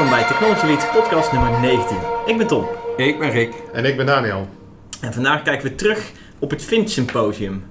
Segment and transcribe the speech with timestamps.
[0.00, 1.96] welkom bij Technology Leads podcast nummer 19.
[2.26, 2.66] Ik ben Tom
[2.96, 3.54] Ik ben Rick.
[3.72, 4.48] En ik ben Daniel.
[5.00, 7.64] en vandaag kijken we terug op het Finch Symposium.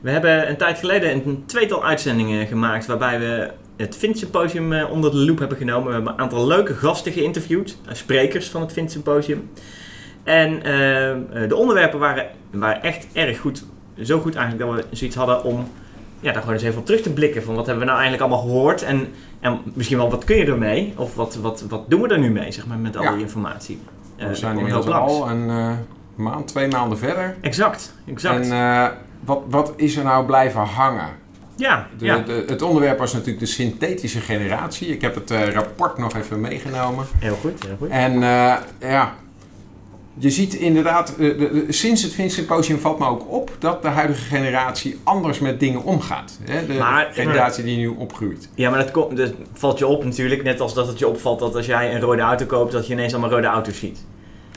[0.00, 4.90] We hebben een tijd geleden een tweetal uitzendingen gemaakt waarbij we het Finch Symposium eh,
[4.90, 5.88] onder de loep hebben genomen.
[5.88, 9.50] We hebben een aantal leuke gasten geïnterviewd, eh, sprekers van het Finch Symposium.
[10.24, 13.64] En eh, eh, de onderwerpen waren, waren echt erg goed.
[14.02, 15.70] Zo goed eigenlijk dat we zoiets hadden om
[16.20, 17.42] ja, daar gewoon eens even op terug te blikken.
[17.42, 19.08] Van wat hebben we nou eigenlijk allemaal gehoord en,
[19.40, 20.92] en misschien wel wat kun je ermee?
[20.96, 23.12] Of wat, wat, wat doen we er nu mee, zeg maar, met al Ja.
[23.12, 23.80] die informatie?
[24.16, 25.72] Eh, We zijn inmiddels al een eh,
[26.14, 27.36] maand, twee maanden verder.
[27.40, 28.44] Exact, exact.
[28.50, 28.86] En eh,
[29.24, 31.08] wat, wat is er nou blijven hangen?
[31.56, 32.18] ja, De, ja.
[32.18, 34.88] de- het onderwerp was natuurlijk de synthetische generatie.
[34.88, 37.04] Ik heb het eh, rapport nog even meegenomen.
[37.18, 37.88] heel goed, heel goed.
[37.88, 39.14] En eh, ja,
[40.18, 43.82] je ziet inderdaad, eh, de- de- sinds het Finch Symposium valt me ook op dat
[43.82, 46.38] de huidige generatie anders met dingen omgaat.
[46.42, 46.66] Hè?
[46.66, 48.48] De Maar- generatie die nu opgroeit.
[48.54, 51.38] Ja, maar dat, komt, dat valt je op natuurlijk, net als dat het je opvalt
[51.38, 54.04] dat als jij een rode auto koopt, dat je ineens allemaal rode auto's ziet.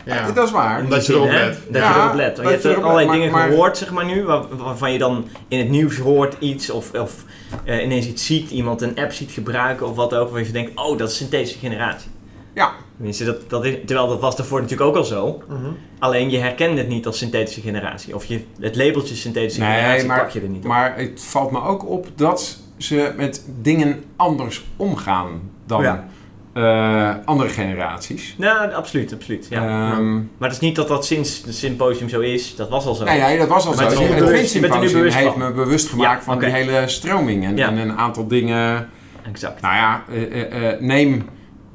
[0.05, 0.31] Ja.
[0.31, 0.83] Dat is waar.
[0.83, 1.58] Omdat je erop let.
[1.69, 2.38] Dat Ja, je erop let.
[2.38, 5.25] Want je hebt er allerlei dingen maar- gehoord, zeg maar nu, waar- waarvan je dan
[5.47, 7.25] in het nieuws hoort iets of, of
[7.64, 10.71] eh, ineens iets ziet, iemand een app ziet gebruiken of wat ook, waarvan je denkt,
[10.80, 12.09] oh, dat is synthetische generatie.
[12.53, 12.71] Ja.
[13.02, 15.41] Tenminste, dat, dat is, terwijl dat was daarvoor natuurlijk ook al zo.
[15.47, 15.57] Mhm.
[15.99, 18.16] Alleen je herkende het niet als synthetische generatie.
[18.16, 20.67] Of je, het labeltje synthetische Nee, generatie maar- pak je er niet op.
[20.69, 26.08] Maar het valt me ook op dat ze met dingen anders omgaan dan Ja.
[26.53, 28.35] eh, andere generaties.
[28.38, 29.47] Nou, absoluut, absoluut.
[29.49, 29.91] Ja.
[29.91, 32.55] Ehm, Maar het is niet dat dat sinds het symposium zo is.
[32.55, 33.03] Dat was al zo.
[33.03, 34.02] nee, nee, dat was al Maar zo.
[34.02, 35.38] het Symposium heeft van.
[35.39, 37.45] me bewust gemaakt Ja, van die hele stroming.
[37.45, 37.67] En, Ja.
[37.67, 38.89] en een aantal dingen...
[39.31, 39.61] Exact.
[39.61, 41.25] Nou ja, eh, eh, eh, neem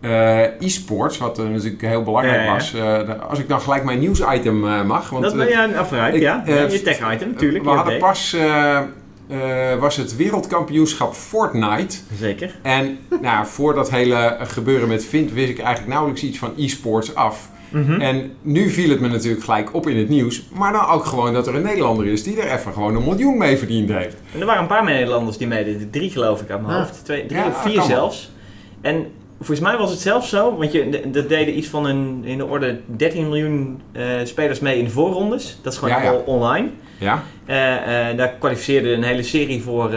[0.00, 2.54] eh, e-sports, wat eh, natuurlijk heel belangrijk Ja, ja, ja.
[2.54, 2.74] was.
[2.74, 5.10] Eh, als ik dan gelijk mijn nieuwsitem mag.
[5.10, 6.42] Want, dat ben je een afruid, ik- ja.
[6.46, 7.64] Je tech item natuurlijk.
[7.64, 8.36] we hadden pas...
[9.78, 11.96] was het wereldkampioenschap Fortnite.
[12.18, 12.58] Zeker.
[12.62, 17.14] En nou, voor dat hele gebeuren met Vint wist ik eigenlijk nauwelijks iets van e-sports
[17.14, 17.48] af.
[17.68, 18.00] Mhm.
[18.00, 20.48] En nu viel het me natuurlijk gelijk op in het nieuws.
[20.54, 23.38] Maar dan ook gewoon dat er een Nederlander is die er even gewoon een miljoen
[23.38, 24.16] mee verdiend heeft.
[24.34, 25.90] En er waren een paar Nederlanders die meededen.
[25.90, 27.04] Drie geloof ik uit mijn hoofd.
[27.04, 28.32] Twee, drie Ja, of vier zelfs.
[28.80, 30.56] En volgens mij was het zelfs zo.
[30.56, 34.78] Want je, dat deden iets van een, in de orde 13 miljoen eh, spelers mee
[34.78, 35.58] in de voorrondes.
[35.62, 36.10] Dat is gewoon Ja, ja.
[36.10, 36.68] al online.
[36.98, 37.22] Ja?
[37.44, 39.90] Eh, eh, daar kwalificeerde een hele serie voor,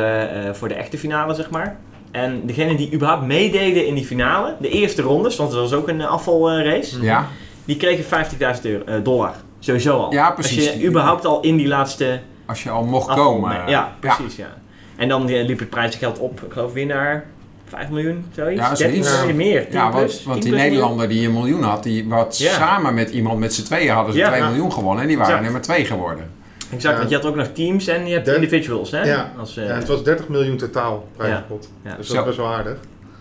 [0.52, 1.78] voor de echte finale, zeg maar.
[2.12, 5.88] En degenen die überhaupt meededen in die finale, de eerste rondes, want het was ook
[5.88, 7.28] een afvalrace, Ja?
[7.66, 9.34] die kregen 50.000 euro- eh, dollar.
[9.60, 10.14] Sowieso al.
[10.14, 10.68] Ja, precies.
[10.70, 13.58] Als je überhaupt al in die laatste Als je al mocht afval komen.
[13.68, 14.48] Ja, precies, ja.
[14.96, 17.26] En dan liep het prijzengeld op, ik geloof winnaar
[17.70, 18.62] 5 miljoen, zoiets.
[18.62, 19.18] Ja, 13 zoiets.
[19.20, 21.84] miljoen meer, 10 Ja, plus, want, want 10 die plus Nederlander die een miljoen had,
[21.84, 22.54] die wat Ja.
[22.54, 24.28] samen met iemand met z'n tweeën hadden ze Ja.
[24.28, 24.48] 2 Ja.
[24.50, 25.02] miljoen gewonnen.
[25.02, 25.52] En die waren Exact.
[25.52, 26.32] nummer 2 geworden.
[26.74, 26.98] Exact, Ja.
[27.00, 29.02] want je had ook nog teams en je hebt individuals, hè?
[29.04, 29.32] Ja.
[29.40, 31.70] Als, eh, Ja, het was 30 miljoen totaal prijzenpot.
[31.84, 31.96] Ja.
[31.96, 32.78] Dus dat is best wel aardig.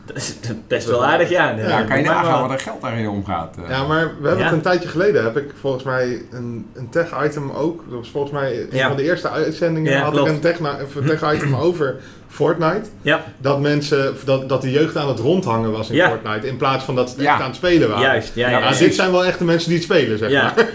[0.08, 0.34] Dat is
[0.66, 1.50] best wel aardig, ja.
[1.50, 3.56] Ja, Ja, kan je Maar nagaan wat er geld daarin omgaat.
[3.64, 3.70] eh.
[3.70, 4.44] Ja, maar we hebben Ja.
[4.44, 7.84] het een tijdje geleden, heb ik volgens mij een, een tech-item ook.
[7.88, 8.88] Dat was volgens mij een Ja.
[8.88, 9.92] van de eerste uitzendingen.
[9.92, 10.28] Ja, had klopt.
[10.28, 10.58] ik een tech-
[10.96, 11.96] een tech-item over
[12.28, 12.88] Fortnite.
[13.02, 16.08] Ja, Dat mensen, dat, dat de jeugd aan het rondhangen was in Ja.
[16.08, 16.46] Fortnite.
[16.46, 18.02] In plaats van dat ze echt aan het spelen waren.
[18.04, 18.34] juist.
[18.34, 18.86] Ja, Ja, ja, Ja, precies.
[18.86, 20.66] dit zijn wel echt de mensen die het spelen, zeg ja, maar.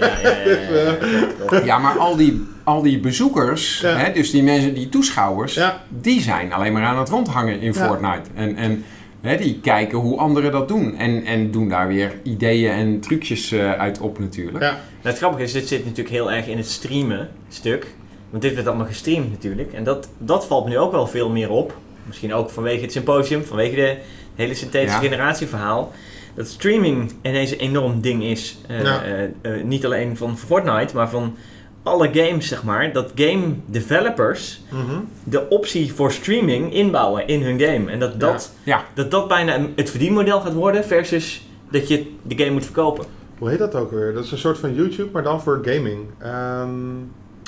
[1.52, 3.90] ja, ja, maar al die, al die bezoekers, Ja.
[3.96, 5.82] hè, dus die mensen, die toeschouwers, Ja.
[5.90, 7.86] die zijn alleen maar aan het rondhangen in Ja.
[7.86, 8.30] Fortnite.
[8.36, 8.86] En, en
[9.30, 10.98] hè, die kijken hoe anderen dat doen.
[10.98, 14.64] En, en doen daar weer ideeën en trucjes eh, uit op natuurlijk.
[14.64, 14.70] Ja.
[14.72, 17.88] Nou, het grappige is, dit zit natuurlijk heel erg in het streamen stuk.
[18.30, 19.74] Want dit werd allemaal gestreamd natuurlijk.
[19.74, 21.78] En dat, dat valt me nu ook wel veel meer op.
[22.06, 23.98] Misschien ook vanwege het symposium, vanwege de
[24.36, 25.08] hele synthetische Ja.
[25.10, 25.92] generatie verhaal.
[26.36, 28.58] Dat streaming ineens een enorm ding is.
[28.68, 29.04] Ja.
[29.04, 31.36] eh, eh, niet alleen van Fortnite, maar van
[31.84, 32.94] alle games, zeg maar.
[32.94, 35.00] Dat game developers Mhm.
[35.24, 37.92] de optie voor streaming inbouwen in hun game.
[37.92, 38.84] En dat dat, Ja.
[38.94, 43.06] dat, dat bijna het verdienmodel gaat worden versus dat je de game moet verkopen.
[43.38, 44.14] Hoe heet dat ook weer?
[44.14, 46.06] Dat is een soort van YouTube, maar dan voor gaming.
[46.20, 46.70] Ehm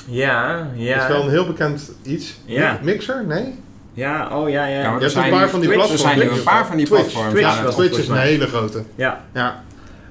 [0.08, 0.94] Ja, ja.
[0.98, 2.36] Dat is wel een heel bekend iets.
[2.44, 2.78] Ja.
[2.82, 3.24] Mi- Mixer?
[3.26, 3.54] Nee?
[3.92, 4.80] Ja, oh ja, ja.
[4.80, 6.12] Ja, er hebt zijn een paar van die Twitch- platforms.
[6.12, 7.02] Er zijn nu een paar van die Twitch.
[7.02, 8.82] platforms Twitch Twitch is een hele grote.
[8.94, 9.24] ja.
[9.34, 9.64] Ja.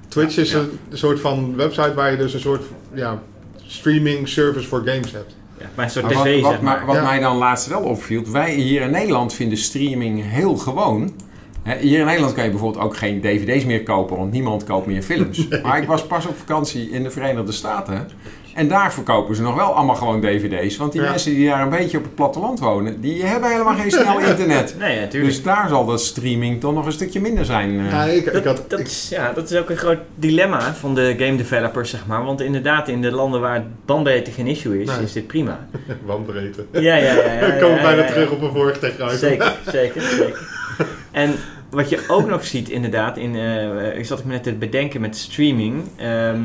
[0.07, 0.57] Twitch Ja, is ja.
[0.57, 2.63] een soort van website waar je dus een soort
[2.93, 3.19] ja,
[3.67, 5.35] streaming service voor games hebt.
[5.75, 6.77] maar een soort Maar tv, wat, maar.
[6.77, 7.03] mij- wat Ja.
[7.03, 11.13] mij dan laatst wel opviel, wij hier in Nederland vinden streaming heel gewoon.
[11.63, 14.85] Hè, hier in Nederland kan je bijvoorbeeld ook geen dvd's meer kopen, want niemand koopt
[14.87, 15.47] meer films.
[15.63, 18.07] Maar ik was pas op vakantie in de Verenigde Staten.
[18.55, 20.77] En daar verkopen ze nog wel allemaal gewoon dvd's.
[20.77, 21.09] Want die Ja.
[21.09, 24.75] mensen die daar een beetje op het platteland wonen, die hebben helemaal geen snel internet.
[24.79, 25.33] Nee, natuurlijk.
[25.33, 27.79] Dus daar zal dat streaming toch nog een stukje minder zijn.
[27.79, 27.91] eh.
[27.91, 30.73] Ja, ik, ik dat, had, dat, ik- is, ja, dat is ook een groot dilemma
[30.73, 32.23] van de game developers, zeg maar.
[32.23, 35.03] Want inderdaad, in de landen waar bandbreedte geen issue is, Nee.
[35.03, 35.67] is dit prima.
[36.05, 36.65] wandbreedte.
[36.71, 37.13] Ja, ja, ja.
[37.13, 38.13] ja, We komen ja, bijna ja, ja.
[38.13, 39.09] terug op een vorig tech item.
[39.17, 40.47] Zeker, zeker, zeker.
[41.11, 41.35] En
[41.69, 45.01] wat je ook nog ziet inderdaad, in, eh, ik zat ik me net te bedenken
[45.01, 45.83] met streaming.
[45.97, 46.39] ehm,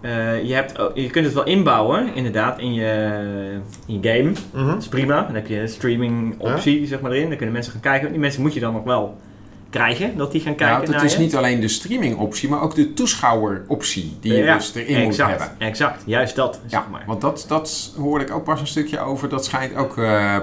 [0.00, 3.12] eh, je, hebt, ook- je kunt het wel inbouwen, inderdaad, in je,
[3.86, 4.32] in je game.
[4.52, 4.66] Mhm.
[4.66, 5.22] Dat is prima.
[5.22, 7.26] Dan heb je een streaming optie zeg maar, erin.
[7.28, 8.10] Dan kunnen mensen gaan kijken.
[8.10, 9.16] Die mensen moet je dan nog wel
[9.70, 11.18] krijgen, dat die gaan kijken Ja, het is je.
[11.18, 15.02] niet alleen de streaming optie, maar ook de toeschouwer optie die je Ja, dus erin
[15.02, 15.48] moet hebben.
[15.58, 17.02] Exact, juist dat, zeg Ja, maar.
[17.06, 19.28] want dat, dat hoorde ik ook pas een stukje over.
[19.28, 20.36] Dat schijnt ook eh,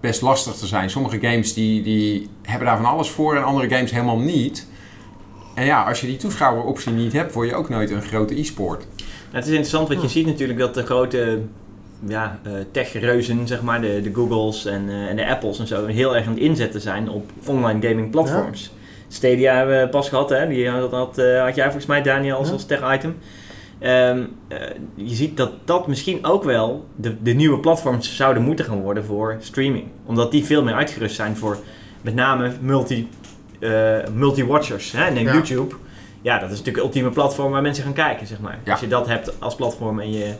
[0.00, 0.90] best lastig te zijn.
[0.90, 4.66] Sommige games die, die hebben daar van alles voor en andere games helemaal niet.
[5.54, 8.86] En ja, als je die toeschouweroptie niet hebt, word je ook nooit een grote e-sport.
[9.32, 11.38] Nou, het is interessant, want je ziet natuurlijk dat de grote
[12.06, 15.86] ja, eh, tech-reuzen, zeg maar, de, de Googles en, eh, en de Apples en zo,
[15.86, 18.72] heel erg aan het inzetten zijn op online gaming platforms.
[19.08, 20.48] Stadia hebben we pas gehad, hè?
[20.48, 22.52] Die had, had, eh, had jij volgens mij, Daniel, als, Ja.
[22.52, 23.16] als tech-item.
[23.78, 24.58] Ehm, eh,
[24.94, 29.04] je ziet dat dat misschien ook wel de, de nieuwe platforms zouden moeten gaan worden
[29.04, 29.84] voor streaming.
[30.06, 31.58] Omdat die veel meer uitgerust zijn voor
[32.00, 33.08] met name multi,
[33.60, 33.70] eh,
[34.14, 34.92] multi-watchers.
[34.92, 35.10] Hè?
[35.10, 35.32] Neem Ja.
[35.32, 35.74] YouTube.
[36.22, 38.58] Ja, dat is natuurlijk het ultieme platform waar mensen gaan kijken, zeg maar.
[38.64, 38.70] Ja.
[38.70, 40.34] Als je dat hebt als platform en, je,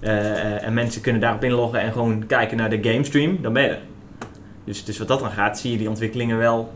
[0.00, 3.62] eh, eh, en mensen kunnen daarop inloggen en gewoon kijken naar de gamestream, dan ben
[3.62, 3.78] je er.
[4.64, 6.74] Dus, dus wat dat dan gaat, zie je die ontwikkelingen wel,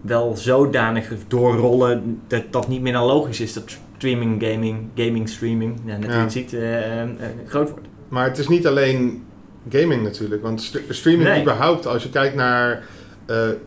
[0.00, 5.80] wel zodanig doorrollen dat dat niet meer dan logisch is dat streaming, gaming, gaming, streaming,
[5.84, 6.20] ja, net je Ja.
[6.22, 7.02] het ziet, eh,
[7.46, 7.86] groot wordt.
[8.08, 9.24] Maar het is niet alleen
[9.70, 10.42] gaming natuurlijk.
[10.42, 11.40] Want st- streaming Nee.
[11.40, 12.82] überhaupt, als je kijkt naar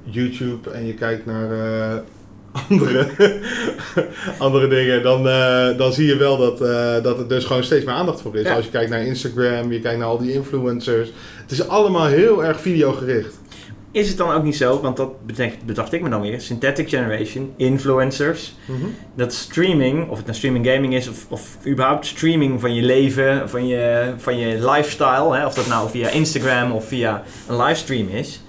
[0.04, 1.48] YouTube en je kijkt naar
[2.70, 3.08] andere,
[4.38, 7.86] andere dingen, dan, eh, dan zie je wel dat, eh, dat er dus gewoon steeds
[7.86, 8.44] meer aandacht voor is.
[8.44, 8.56] Ja.
[8.56, 11.12] Als je kijkt naar Instagram, je kijkt naar al die influencers.
[11.42, 13.40] Het is allemaal heel erg videogericht.
[13.92, 16.90] Is het dan ook niet zo, want dat bedacht, bedacht ik me dan weer, synthetic
[16.90, 18.56] generation, influencers,
[19.16, 23.50] dat streaming, of het nou streaming gaming is, of, of überhaupt streaming van je leven,
[23.50, 28.10] van je, van je lifestyle, hè, of dat nou via Instagram of via een livestream
[28.10, 28.42] is,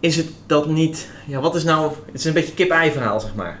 [0.00, 3.34] is het dat niet, ja wat is nou, het is een beetje kip-ei verhaal zeg
[3.34, 3.58] maar.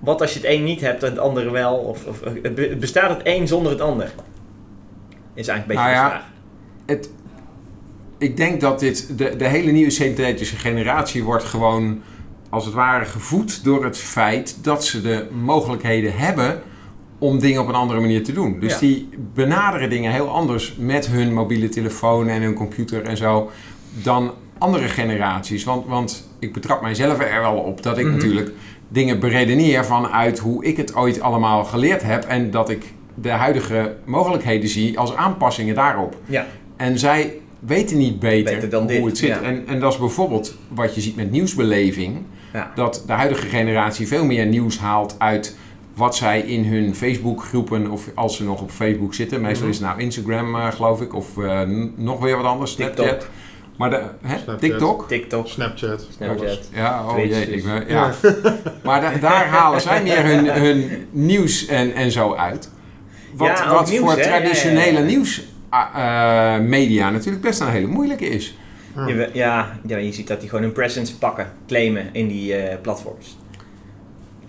[0.00, 2.68] Wat als je het een niet hebt en het andere wel, of, of het be-
[2.68, 4.12] het bestaat het een zonder het ander?
[5.34, 6.24] Is eigenlijk een beetje Nou de ja, vraag.
[6.86, 7.10] Het,
[8.18, 12.02] ik denk dat dit, de, de hele nieuwe synthetische generatie wordt gewoon
[12.50, 16.62] als het ware gevoed door het feit dat ze de mogelijkheden hebben
[17.18, 18.60] om dingen op een andere manier te doen.
[18.60, 18.78] Dus Ja.
[18.78, 23.50] die benaderen dingen heel anders met hun mobiele telefoon en hun computer en zo
[24.02, 25.64] dan andere generaties.
[25.64, 28.14] Want, want ik betrap mijzelf er wel op dat ik Mhm.
[28.14, 28.50] natuurlijk
[28.88, 33.96] dingen beredeneer vanuit hoe ik het ooit allemaal geleerd heb en dat ik de huidige
[34.04, 36.16] mogelijkheden zie als aanpassingen daarop.
[36.26, 39.28] Ja, En zij weten niet beter, Beter dan hoe dit, het zit.
[39.28, 39.40] ja.
[39.40, 42.16] En, en dat is bijvoorbeeld wat je ziet met nieuwsbeleving.
[42.52, 42.72] ja.
[42.74, 45.56] Dat de huidige generatie veel meer nieuws haalt uit
[45.94, 49.40] wat zij in hun Facebook-groepen, of als ze nog op Facebook zitten.
[49.40, 49.70] Meestal Mhm.
[49.72, 51.60] is het nou Instagram, eh, geloof ik, of eh,
[51.96, 53.06] nog weer wat anders, TikTok.
[53.06, 53.28] Snapchat.
[53.76, 54.34] Maar de, hè?
[54.38, 54.58] Snapchat.
[54.60, 55.08] TikTok?
[55.08, 56.06] TikTok, Snapchat.
[56.16, 56.68] Snapchat.
[56.72, 57.46] Ja, oh Twitch, jee.
[57.46, 57.54] dus.
[57.54, 58.12] Ik ben, ja.
[58.84, 62.70] Maar da- daar halen zij meer hun, hun nieuws en, en zo uit.
[63.34, 64.16] Wat, Ja, wat nieuws, voor hè?
[64.16, 64.38] Ja, ja, ja.
[64.40, 68.56] traditionele nieuwsmedia natuurlijk best een hele moeilijke is.
[68.96, 69.06] Ja.
[69.06, 72.76] Je, ja, ja, je ziet dat die gewoon hun presence pakken, claimen in die eh,
[72.82, 73.36] platforms.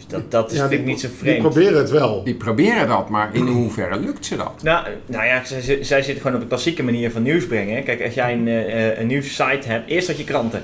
[0.08, 1.42] Dat, dat is Ja, vind ik die- niet zo Die vreemd.
[1.42, 2.24] proberen het wel.
[2.24, 4.54] Die proberen dat, maar in hoeverre lukt ze dat?
[4.64, 7.84] Nou, nou ja, zij, zij- zitten gewoon op de klassieke manier van nieuws brengen.
[7.84, 10.62] Kijk, als jij een, eh, eh, een nieuwssite hebt, eerst had je kranten.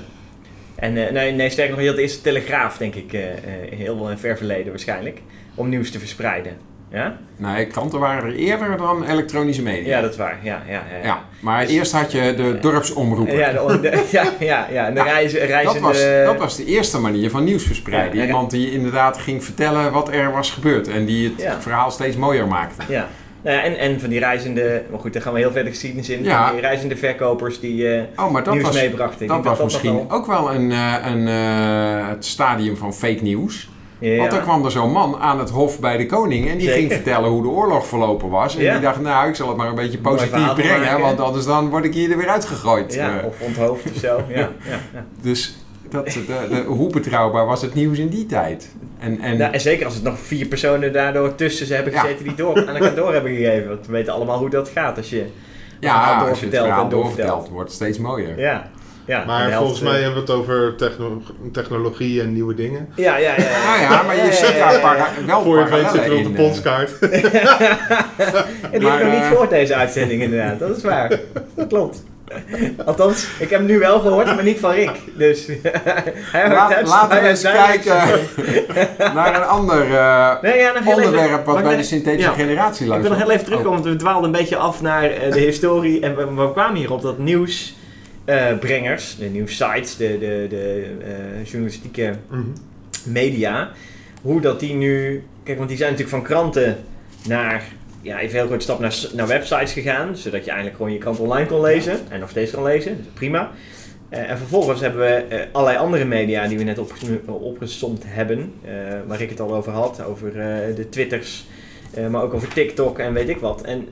[0.74, 3.38] En eh, nee, nee, sterker nog, je had eerst de Telegraaf, denk ik, eh, eh,
[3.70, 5.18] heel ver verleden waarschijnlijk,
[5.54, 6.56] om nieuws te verspreiden.
[6.94, 7.16] Ja?
[7.36, 9.88] Nee, kranten waren er eerder dan elektronische media.
[9.96, 10.38] Ja, dat is waar.
[10.42, 11.04] Ja, ja, ja.
[11.06, 13.36] Ja, maar Dus- eerst had je de dorpsomroeper.
[13.38, 14.02] Ja, de, de-
[14.40, 15.80] ja, ja, de reizen, dat, reizende...
[15.80, 18.18] was, dat was de eerste manier van nieuws verspreiden.
[18.18, 20.88] Ja, Iemand die inderdaad ging vertellen wat er was gebeurd.
[20.88, 21.60] En die het Ja.
[21.60, 22.82] verhaal steeds mooier maakte.
[22.88, 23.08] Ja.
[23.42, 25.70] Nou ja, en, en van die reizende, maar goed, daar gaan we heel ver de
[25.70, 26.24] geschiedenis in.
[26.24, 26.44] Ja.
[26.44, 29.26] Van die reizende verkopers die eh, Oh, maar dat nieuws was, meebrachten.
[29.26, 33.68] Dat was misschien ook wel een, eh, een, eh, het stadium van fake nieuws.
[33.98, 34.16] Ja.
[34.16, 36.78] Want er kwam er zo'n man aan het hof bij de koning en die Zeker.
[36.80, 38.56] ging vertellen hoe de oorlog verlopen was.
[38.56, 38.72] En Ja.
[38.72, 41.00] die dacht, nou, ik zal het maar een beetje positief brengen, maken.
[41.00, 42.94] want anders dan word ik hier er weer uitgegooid.
[42.94, 44.20] Ja, Eh, of onthoofd of zo.
[44.34, 44.50] Ja.
[45.20, 45.56] Dus
[45.90, 48.74] dat, de, de, hoe betrouwbaar was het nieuws in die tijd?
[48.98, 52.00] En, en, Nou, en zeker als het nog vier personen daardoor tussen ze hebben Ja.
[52.00, 53.68] gezeten die door, aan elkaar door hebben gegeven.
[53.68, 55.24] Want we weten allemaal hoe dat gaat als je
[55.80, 57.48] ja, als je het verhaal doorvertelt.
[57.48, 58.38] wordt steeds mooier.
[58.38, 58.70] Ja,
[59.06, 59.24] ja.
[59.24, 62.88] Maar helft, volgens mij eh, hebben we het over techno- technologie en nieuwe dingen.
[62.96, 63.44] Ja, ja, ja.
[63.44, 66.28] Ah ja, maar je ziet daar para- wel Voor je weet zitten we op de
[66.28, 66.34] eh.
[66.36, 66.98] ponskaart.
[68.72, 70.58] En die Maar, heb ik nog niet eh, gehoord, deze uitzending inderdaad.
[70.58, 71.20] Dat is waar.
[71.54, 72.02] Dat klopt.
[72.84, 74.90] Althans, ik heb hem nu wel gehoord, maar niet van Rick.
[75.14, 75.46] Dus
[76.32, 77.96] hij Laat- hoort het- laten we eens kijken
[79.14, 82.36] naar een ander eh, Nee, ja, even- onderwerp wat bij ik- de synthetische ja.
[82.36, 83.00] generatie Ik luistert.
[83.00, 86.00] wil nog heel even terugkomen, want we dwaalden een beetje af naar de historie.
[86.00, 87.74] En we, we kwamen hierop dat nieuws
[88.26, 92.40] nieuwsbrengers, de nieuwssites, de, de, de eh, journalistieke Mhm.
[93.04, 93.70] media,
[94.22, 95.22] hoe dat die nu...
[95.42, 96.76] Kijk, want die zijn natuurlijk van kranten
[97.28, 97.62] naar...
[98.02, 101.18] Ja, even heel kort stap naar, naar websites gegaan, zodat je eigenlijk gewoon je krant
[101.18, 103.50] online kon lezen en nog steeds kan lezen, dus prima.
[104.08, 108.52] Eh, en vervolgens hebben we eh, allerlei andere media die we net opgesno- opgesomd hebben,
[108.64, 108.72] eh,
[109.06, 111.46] waar ik het al over had, over eh, de Twitters,
[111.94, 113.62] eh, maar ook over TikTok en weet ik wat.
[113.62, 113.88] En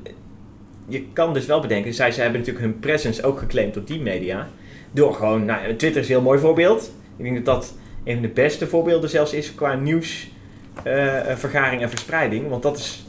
[0.93, 4.01] je kan dus wel bedenken, zij, zij hebben natuurlijk hun presence ook geclaimd op die
[4.01, 4.49] media,
[4.91, 6.93] door gewoon, nou, Twitter is een heel mooi voorbeeld.
[7.17, 12.49] Ik denk dat dat een van de beste voorbeelden zelfs is qua nieuwsvergaring en verspreiding,
[12.49, 13.05] want dat is,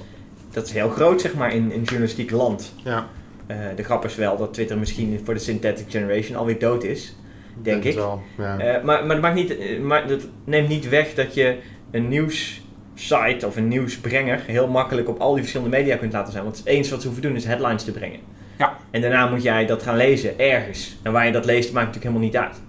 [0.51, 2.73] dat is heel groot, zeg maar, in, in journalistiek land.
[2.83, 3.07] Ja,
[3.47, 7.15] Eh, de grap is wel dat Twitter misschien voor de synthetic generation alweer dood is.
[7.61, 7.95] Denk het ik.
[7.99, 8.21] Wel.
[8.37, 8.59] Ja.
[8.59, 11.57] Eh, maar, maar, dat maakt niet, eh, maar dat neemt niet weg dat je
[11.91, 12.07] een
[12.95, 16.43] nieuwssite of een nieuwsbrenger heel makkelijk op al die verschillende media kunt laten zijn.
[16.43, 18.19] Want het eens wat ze hoeven doen is headlines te brengen.
[18.57, 18.77] Ja.
[18.91, 20.95] En daarna moet jij dat gaan lezen ergens.
[21.03, 22.61] En waar je dat leest maakt natuurlijk helemaal niet uit.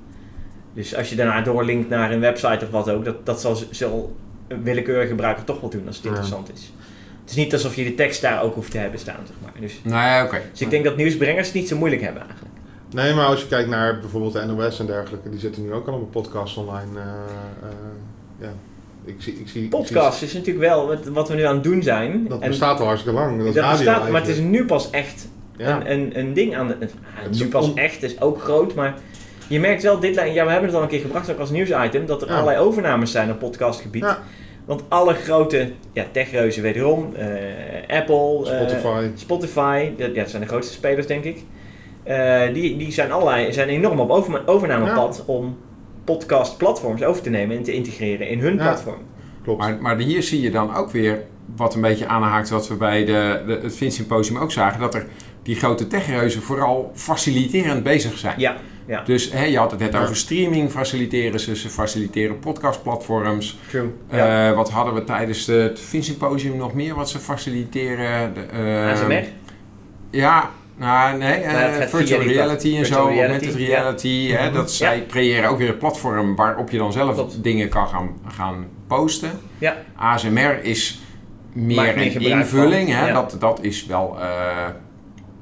[0.75, 4.17] Dus als je daarna doorlinkt naar een website of wat ook, dat, dat zal, zal
[4.49, 6.11] een willekeurige gebruiker toch wel doen als het Ja.
[6.11, 6.73] interessant is.
[7.21, 9.53] Het is niet alsof je de tekst daar ook hoeft te hebben staan, zeg maar.
[9.61, 10.41] Dus, Nee, oké.
[10.51, 12.55] dus ik denk dat nieuwsbrengers het niet zo moeilijk hebben eigenlijk.
[12.91, 15.87] Nee, maar als je kijkt naar bijvoorbeeld de NOS en dergelijke, die zitten nu ook
[15.89, 16.99] allemaal podcasts online.
[17.01, 17.05] eh,
[17.63, 17.69] eh,
[18.41, 18.53] ja,
[19.05, 21.65] ik zie, ik zie, ik Podcast is natuurlijk wel wat, wat we nu aan het
[21.65, 22.29] doen zijn.
[22.29, 23.45] dat En bestaat al hartstikke lang.
[23.45, 25.77] Dat, dat bestaat, maar het is nu pas echt Ja.
[25.81, 26.77] een, een, een ding aan de.
[26.79, 28.95] het- Het nu pas echt is ook groot, maar
[29.49, 30.15] je merkt wel dit.
[30.15, 32.35] Ja, we hebben het al een keer gebracht ook als nieuwsitem dat er Ja.
[32.35, 34.03] allerlei overnames zijn op podcastgebied.
[34.03, 34.19] Ja.
[34.65, 37.27] Want alle grote ja, techreuzen wederom, eh,
[37.99, 39.09] Apple, eh, Spotify.
[39.15, 41.43] Spotify, dat, ja, dat zijn de grootste spelers denk ik.
[42.03, 45.57] Eh, die, die zijn, allerlei, zijn enorm op over, overnamepad om
[46.05, 48.63] podcastplatforms over te nemen en te integreren in hun Ja.
[48.63, 48.99] platform.
[49.43, 49.61] Klopt.
[49.61, 51.23] Maar, maar hier zie je dan ook weer
[51.57, 54.81] wat een beetje aanhaakt wat we bij de, de, het Vint Symposium ook zagen.
[54.81, 55.07] Dat er
[55.43, 58.35] die grote techreuzen vooral faciliterend bezig zijn.
[58.41, 58.57] Ja,
[58.87, 59.03] ja.
[59.03, 60.03] Dus hè, je had het net Ja.
[60.03, 61.57] over streaming faciliteren ze.
[61.57, 63.59] Ze faciliteren podcastplatforms.
[63.69, 63.91] true.
[64.09, 68.35] Eh, wat hadden we tijdens de- het Vint Symposium nog meer wat ze faciliteren?
[68.35, 69.25] De, eh, ASMR?
[70.11, 73.67] Ja, nou, nee, eh, het gaat virtual reality en zo, reality, augmented ja.
[73.67, 74.31] reality.
[74.33, 74.55] Hè, Mhm.
[74.55, 77.43] dat zij creëren ook weer een platform waarop je dan zelf Klopt.
[77.43, 79.31] dingen kan gaan, gaan posten.
[79.59, 79.77] Ja.
[79.97, 81.01] ASMR is
[81.53, 82.89] meer een invulling.
[82.93, 84.67] Hè, dat, dat is wel eh,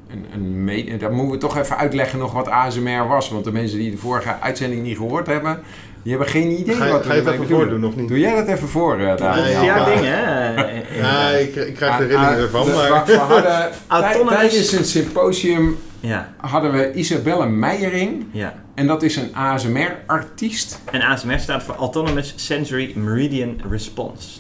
[0.09, 3.31] een, een me- Dat moeten we toch even uitleggen nog wat ASMR was.
[3.31, 5.61] Want de mensen die de vorige uitzending niet gehoord hebben,
[6.03, 8.09] die hebben geen idee Ga je, wat ga we je het even voordoen of niet?
[8.09, 9.45] Doe jij dat even voor, eh Dat Daniel?
[9.45, 9.85] is jouw ja.
[9.85, 10.55] ding, hè?
[11.01, 13.05] Ja, ik, ik krijg er Ah, rillingen ah, ervan, we- maar...
[13.07, 18.25] We, we hadden, Autonomous- tijdens een symposium Ja, hadden we Isabelle Meijering.
[18.33, 18.55] ja.
[18.75, 20.81] En dat is een ASMR-artiest.
[20.93, 24.39] En ASMR staat voor Autonomous Sensory Meridian Response.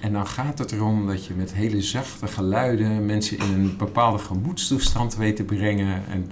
[0.00, 4.18] En dan gaat het erom dat je met hele zachte geluiden mensen in een bepaalde
[4.18, 6.02] gemoedstoestand weet te brengen.
[6.12, 6.30] En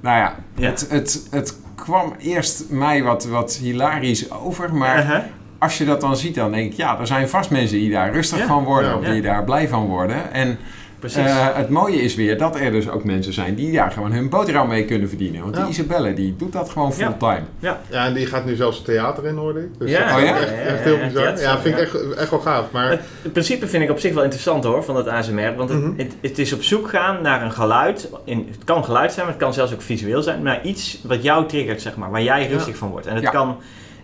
[0.00, 0.68] nou ja, Ja.
[0.68, 4.74] Het, het, het kwam eerst mij wat, wat hilarisch over.
[4.74, 5.22] Maar Uh-huh.
[5.58, 8.12] als je dat dan ziet, dan denk ik, ja, er zijn vast mensen die daar
[8.12, 8.46] rustig Ja.
[8.46, 8.98] van worden.
[8.98, 10.32] Of die daar blij van worden.
[10.32, 10.58] En
[11.00, 11.24] Precies.
[11.26, 14.28] eh, het mooie is weer dat er dus ook mensen zijn die daar gewoon hun
[14.28, 15.42] boterham mee kunnen verdienen.
[15.42, 15.60] Want Ja.
[15.62, 17.06] die Isabelle, die doet dat gewoon Ja.
[17.06, 17.42] fulltime.
[17.58, 19.78] Ja, en die gaat nu zelfs het theater in, hoorde ik.
[19.78, 20.16] Dus Ja.
[20.16, 20.36] Oh ja?
[20.38, 21.22] Echt, Ja, echt ja, heel ja, bizar.
[21.22, 21.98] theater, Ja, vind ik ja.
[21.98, 22.70] echt, echt wel gaaf.
[22.70, 25.54] Maar Het, het principe vind ik op zich wel interessant hoor, van dat ASMR.
[25.56, 25.92] Want het, Mhm.
[25.98, 28.10] het, het is op zoek gaan naar een geluid.
[28.24, 30.42] In, het kan geluid zijn, maar het kan zelfs ook visueel zijn.
[30.42, 32.10] Maar iets wat jou triggert, zeg maar.
[32.10, 33.06] Waar jij rustig van wordt.
[33.06, 33.30] En het Ja.
[33.30, 33.56] kan...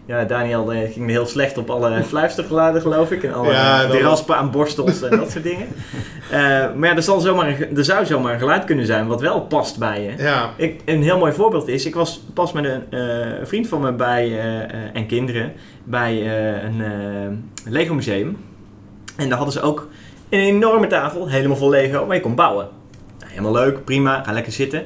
[0.06, 3.22] Ja, Daniel eh, ging heel slecht op alle fluistergeluiden, geloof ik.
[3.22, 5.66] En alle Ja, raspen aan borstels en dat soort dingen.
[6.30, 6.38] Eh,
[6.74, 9.40] maar ja, er, zal zomaar een, er zou zomaar een geluid kunnen zijn wat wel
[9.40, 10.22] past bij je.
[10.22, 13.80] ja, Ik, een heel mooi voorbeeld is, ik was pas met een eh, vriend van
[13.80, 14.38] me bij,
[14.92, 15.52] en kinderen
[15.84, 16.30] bij
[16.64, 18.36] een Lego museum.
[19.16, 19.88] En daar hadden ze ook
[20.28, 22.68] een enorme tafel, helemaal vol Lego, waar je kon bouwen.
[23.18, 24.82] Nou, helemaal leuk, prima, ga lekker zitten.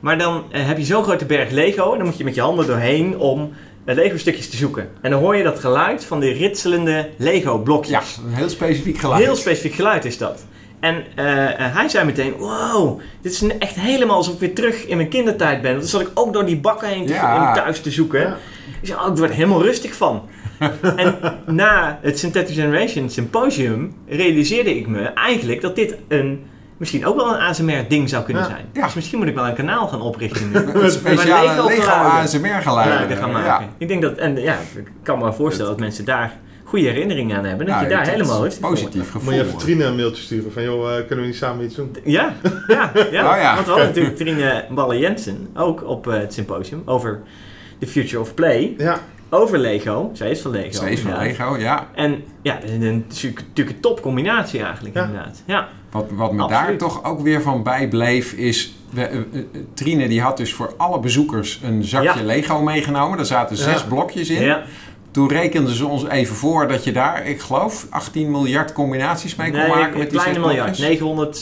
[0.00, 2.66] Maar dan heb je zo'n grote berg Lego en dan moet je met je handen
[2.66, 3.52] doorheen om
[3.84, 4.88] eh, Lego stukjes te zoeken.
[5.00, 8.14] En dan hoor je dat geluid van die ritselende Lego blokjes.
[8.16, 9.24] Ja, een heel specifiek geluid.
[9.24, 10.44] Heel specifiek geluid is dat.
[10.80, 14.86] En eh, eh, hij zei meteen, wow, dit is echt helemaal alsof ik weer terug
[14.86, 15.74] in mijn kindertijd ben.
[15.74, 17.48] Dan zat ik ook door die bakken heen te, Ja.
[17.48, 18.20] om thuis te zoeken.
[18.20, 18.36] Ja.
[18.80, 20.22] Ik zei, oh, ik word er helemaal rustig van.
[20.96, 26.44] en na het Synthetic Generation Symposium realiseerde ik me eigenlijk dat dit een,
[26.84, 28.48] misschien ook wel een ASMR-ding zou kunnen Ja.
[28.48, 28.64] zijn.
[28.72, 28.84] Ja.
[28.84, 30.56] Dus misschien moet ik wel een kanaal gaan oprichten nu.
[30.82, 32.12] Een speciale Lego Lego geluiden.
[32.20, 33.08] ASMR Ja, geluiden.
[33.08, 33.68] dat gaan maken.
[33.78, 36.32] Ik denk dat, en ja, ik kan me voorstellen dat mensen daar
[36.64, 37.66] goede herinneringen aan hebben.
[37.66, 38.60] Dat Nou, je daar is helemaal wordt.
[38.60, 39.22] positief gevoel.
[39.22, 41.74] moet je even Trine een mailtje sturen van, joh, eh, kunnen we niet samen iets
[41.74, 41.96] doen?
[42.04, 42.32] Ja,
[42.68, 43.30] ja, ja.
[43.32, 43.54] Oh ja.
[43.54, 47.20] Want we hadden natuurlijk Trine Balle Jensen ook op eh, het symposium over
[47.78, 48.74] the future of play.
[48.78, 48.98] Ja,
[49.30, 50.10] over Lego.
[50.12, 50.70] Zij is van Lego.
[50.72, 51.18] Ze is van.
[51.18, 51.88] Lego, ja.
[51.94, 55.04] En ja, dat is een- natuurlijk een top combinatie eigenlijk, Ja.
[55.04, 55.42] inderdaad.
[55.46, 56.66] Ja, Wat, wat me Absoluut.
[56.68, 58.74] daar toch ook weer van bijbleef is...
[58.90, 59.22] We, eh, eh,
[59.74, 62.24] Trine die had dus voor alle bezoekers een zakje Ja.
[62.24, 63.16] Lego meegenomen.
[63.16, 63.86] Daar zaten zes Ja.
[63.88, 64.42] blokjes in.
[64.42, 64.62] ja.
[65.10, 69.50] Toen rekenden ze ons even voor dat je daar, ik geloof, 18 miljard combinaties mee
[69.50, 70.64] kon nee, maken met die kleine zes miljard.
[70.66, 70.86] blokjes.
[70.88, 71.40] 900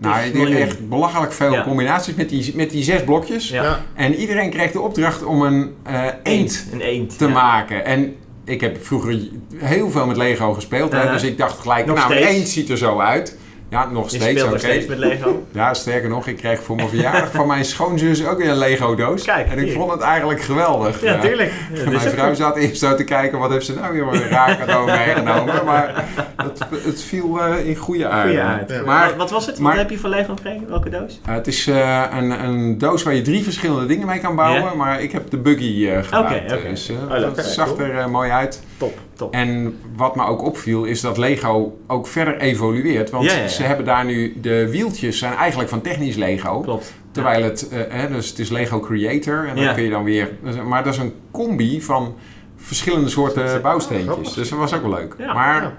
[0.00, 0.56] Nou, die miljoen.
[0.60, 1.62] echt belachelijk veel Ja.
[1.62, 3.48] combinaties met die, met die zes blokjes.
[3.48, 3.80] Ja.
[3.94, 7.18] En iedereen kreeg de opdracht om een eh, eend Een eend.
[7.18, 7.32] te ja.
[7.32, 7.84] maken.
[7.84, 9.18] En ik heb vroeger
[9.56, 10.92] heel veel met Lego gespeeld.
[10.92, 13.36] hè, dus ik dacht gelijk, nou, een eend ziet er zo uit.
[13.70, 14.50] Ja, nog Je steeds, speelt oké.
[14.52, 15.46] nog steeds met Lego.
[15.52, 19.24] Ja, sterker nog, ik kreeg voor mijn verjaardag van mijn schoonzus ook weer een Lego-doos.
[19.24, 19.72] Kijk, en ik hier.
[19.74, 21.02] vond het eigenlijk geweldig.
[21.02, 21.52] Ja, tuurlijk.
[21.72, 24.58] Ja, dat Mijn vrouw zat eerst zo te kijken, wat heeft ze nou weer raar
[24.58, 25.64] cadeau meegenomen.
[25.64, 26.04] Maar
[26.36, 28.04] het, het viel eh, in goede.
[28.12, 28.32] Goeie.
[28.32, 28.64] Ja.
[28.86, 29.58] Maar Wat- wat was het?
[29.58, 30.68] maar- Wat heb je van Lego gekregen?
[30.68, 31.20] Welke doos?
[31.26, 34.76] eh, het is eh, een, een doos waar je drie verschillende dingen mee kan bouwen.
[34.76, 36.52] Maar ik heb de buggy gebruikt.
[36.52, 36.68] Oké, oké.
[36.68, 38.62] Dus Oh, het zag er mooi uit.
[38.76, 39.32] Top, top.
[39.34, 43.10] En wat me ook opviel is dat Lego ook verder evolueert.
[43.10, 43.48] Want Ja, ja, ja.
[43.48, 46.60] ze hebben daar nu, de wieltjes zijn eigenlijk van technisch Lego.
[46.60, 46.94] Klopt.
[47.12, 49.46] Terwijl het, eh, hè, dus het is Lego Creator.
[49.48, 50.30] En dan kun je dan weer,
[50.66, 52.14] maar dat is een combi van
[52.56, 54.10] verschillende soorten bouwsteentjes.
[54.12, 54.32] grappig.
[54.34, 55.14] Dus dat was ook wel leuk.
[55.18, 55.74] Maar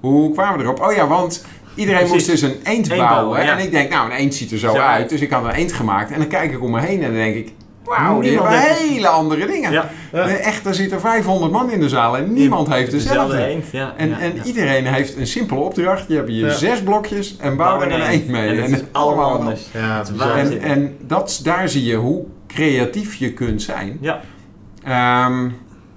[0.00, 0.80] hoe kwamen we erop?
[0.80, 1.44] Oh ja, want
[1.74, 2.14] iedereen Precies.
[2.28, 3.08] moest dus een eend Eend bouwen.
[3.08, 3.40] bouwen.
[3.40, 5.08] En ik denk, nou, een eend ziet er zo uit.
[5.08, 6.10] Dus ik had een eend gemaakt.
[6.10, 7.52] En dan kijk ik om me heen en dan denk ik,
[7.84, 9.72] wauw, die hebben heeft- hele andere dingen.
[9.72, 9.90] Ja.
[10.12, 10.24] Ja.
[10.26, 13.44] Nee, Echt, er zitten 500 man in de zaal en niemand heeft dezelfde.
[13.46, 13.64] eend.
[13.72, 14.42] Ja, En, ja, en ja.
[14.42, 16.08] iedereen heeft een simpele opdracht.
[16.08, 16.52] Je hebt hier Ja.
[16.54, 18.48] zes blokjes en bouw er een eend mee.
[18.48, 19.62] En het is allemaal anders.
[19.72, 20.28] Ja, Het is bizar.
[20.28, 20.64] waanzinnig.
[20.64, 23.98] En, en dat, daar zie je hoe creatief je kunt zijn.
[24.00, 24.20] Ja.
[24.84, 25.48] Ehm,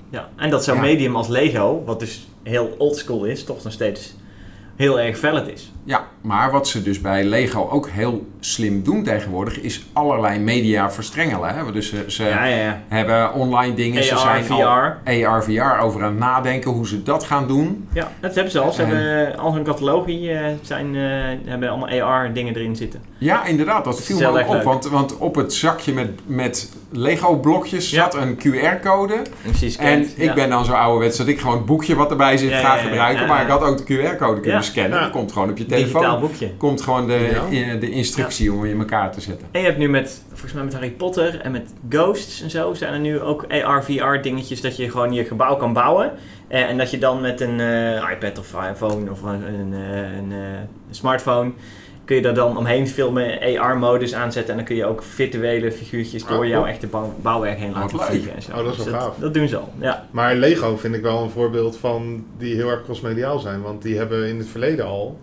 [0.10, 0.82] Ja, en dat zo'n Ja.
[0.82, 4.15] medium als Lego, wat dus heel oldschool is, toch nog steeds
[4.75, 5.72] heel erg valid is.
[5.84, 10.91] ja, maar wat ze dus bij Lego ook heel slim doen tegenwoordig, is allerlei media
[10.91, 11.55] verstrengelen.
[11.55, 11.72] Hè?
[11.72, 12.81] Dus ze, ze Ja, ja, ja.
[12.88, 14.51] hebben online dingen, ze AR, zijn VR.
[14.53, 17.88] al AR, VR over aan het nadenken hoe ze dat gaan doen.
[17.93, 18.72] Ja, dat hebben ze al.
[18.72, 21.01] Ze En- hebben eh, al hun catalogie eh, zijn, eh,
[21.50, 23.01] hebben allemaal AR dingen erin zitten.
[23.17, 24.63] Ja, inderdaad, dat Dat viel me ook erg op.
[24.63, 28.03] Want, want op het zakje met, met Lego-blokjes Ja.
[28.03, 29.13] zat een QR-code.
[29.13, 32.38] En, precies En ik ben dan zo ouderwets dat ik gewoon het boekje wat erbij
[32.38, 33.27] zit ga gebruiken.
[33.27, 35.00] maar ik had ook de QR-code kunnen scannen.
[35.01, 36.50] Dat komt gewoon op je digitaal boekje.
[36.58, 37.75] Komt gewoon de, Ja.
[37.75, 39.48] de instructie om in elkaar te zetten.
[39.51, 42.74] En je hebt nu met, volgens mij met Harry Potter en met Ghosts en zo,
[42.74, 46.12] zijn er nu ook AR, VR dingetjes dat je gewoon je gebouw kan bouwen.
[46.48, 50.18] Eh, en dat je dan met een eh, iPad of iPhone of een, een, eh,
[50.18, 51.51] een, een smartphone,
[52.06, 54.51] kun je daar dan omheen filmen, AR-modus aanzetten.
[54.51, 57.92] En dan kun je ook virtuele figuurtjes Ah, door jouw echte bouw- bouwwerk heen Wat
[57.94, 58.36] laten vliegen.
[58.36, 58.51] En zo.
[58.51, 59.16] Oh, dat is wel Dus gaaf.
[59.20, 60.08] Dat doen ze al, ja.
[60.12, 63.62] Maar Lego vind ik wel een voorbeeld van die heel erg crossmediaal zijn.
[63.62, 65.20] Want die hebben in het verleden al,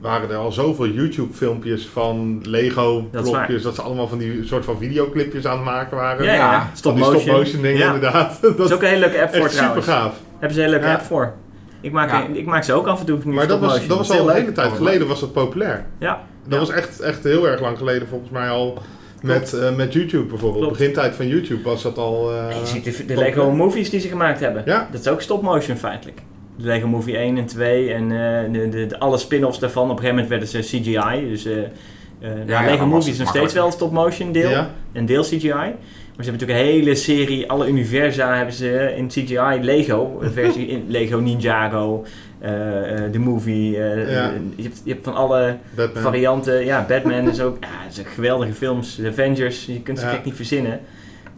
[0.00, 5.46] waren er al zoveel YouTube-filmpjes van Lego Dat ze allemaal van die soort van videoclipjes
[5.46, 6.24] aan het maken waren.
[6.24, 6.60] Ja, ja.
[6.60, 7.20] Van Stop die motion.
[7.20, 7.94] stop-motion dingen Ja.
[7.94, 8.38] inderdaad.
[8.56, 9.86] Dat is ook een hele leuke app voor echt super trouwens.
[9.86, 10.14] gaaf.
[10.38, 10.94] Hebben ze een hele leuke Ja.
[10.94, 11.32] app voor.
[11.80, 12.26] Ik maak, Ja.
[12.32, 13.88] ik maak ze ook af en toe Maar dat was, stop-motion.
[13.88, 15.86] dat was al een hele tijd geleden was dat populair.
[15.98, 16.22] Ja.
[16.44, 16.58] Dat Ja.
[16.58, 18.78] was echt, echt heel erg lang geleden volgens mij al
[19.22, 20.62] met, eh, met YouTube bijvoorbeeld.
[20.64, 20.78] Klopt.
[20.78, 22.32] Begintijd van YouTube was dat al...
[22.32, 23.16] eh, je ziet de, de.
[23.16, 24.62] Lego movies die ze gemaakt hebben.
[24.66, 24.88] Ja.
[24.92, 26.20] Dat is ook stop-motion feitelijk.
[26.56, 29.82] De Lego Movie 1 en 2 en eh, de, de, de- alle spin-offs daarvan.
[29.84, 31.28] Op een gegeven moment werden ze CGI.
[31.28, 31.66] Dus eh, eh,
[32.46, 34.50] ja, Lego was Movie is nog steeds wel een stop-motion deel.
[34.50, 34.70] Ja.
[34.92, 35.48] En deel CGI.
[36.16, 39.58] Maar ze hebben natuurlijk een hele serie, alle universa hebben ze in CGI.
[39.60, 42.04] Lego, een versie in Lego Ninjago,
[43.12, 43.70] de movie.
[43.70, 44.32] Ja.
[44.56, 46.02] je, hebt, je hebt van alle Batman.
[46.02, 46.64] varianten.
[46.64, 49.00] Ja, Batman is ook ja, het zijn geweldige films.
[49.06, 50.10] Avengers, je kunt ze Ja.
[50.12, 50.80] gek niet verzinnen.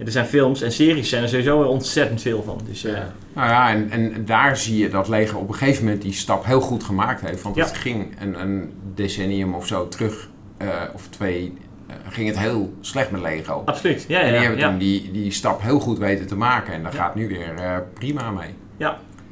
[0.04, 2.60] Er zijn films en series zijn er sowieso ontzettend veel van.
[2.68, 3.12] Dus eh, Ja.
[3.32, 6.44] Nou ja, en, en daar zie je dat Lego op een gegeven moment die stap
[6.44, 7.42] heel goed gemaakt heeft.
[7.42, 7.64] Want Ja.
[7.64, 11.52] het ging een, een decennium of zo terug, eh, of twee,
[11.86, 13.62] eh, ging het heel slecht met Lego.
[13.64, 14.04] absoluut.
[14.08, 14.68] Ja, ja, en die ja, hebben ja.
[14.70, 16.72] toen die, die stap heel goed weten te maken.
[16.72, 16.98] En daar Ja.
[16.98, 18.50] gaat nu weer eh, prima mee.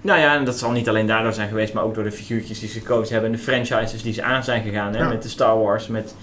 [0.00, 2.60] Nou ja, en dat zal niet alleen daardoor zijn geweest, maar ook door de figuurtjes
[2.60, 4.92] die ze gekozen hebben en de franchises die ze aan zijn gegaan.
[4.94, 4.98] Hè?
[4.98, 5.08] Ja.
[5.08, 6.14] Met de Star Wars, met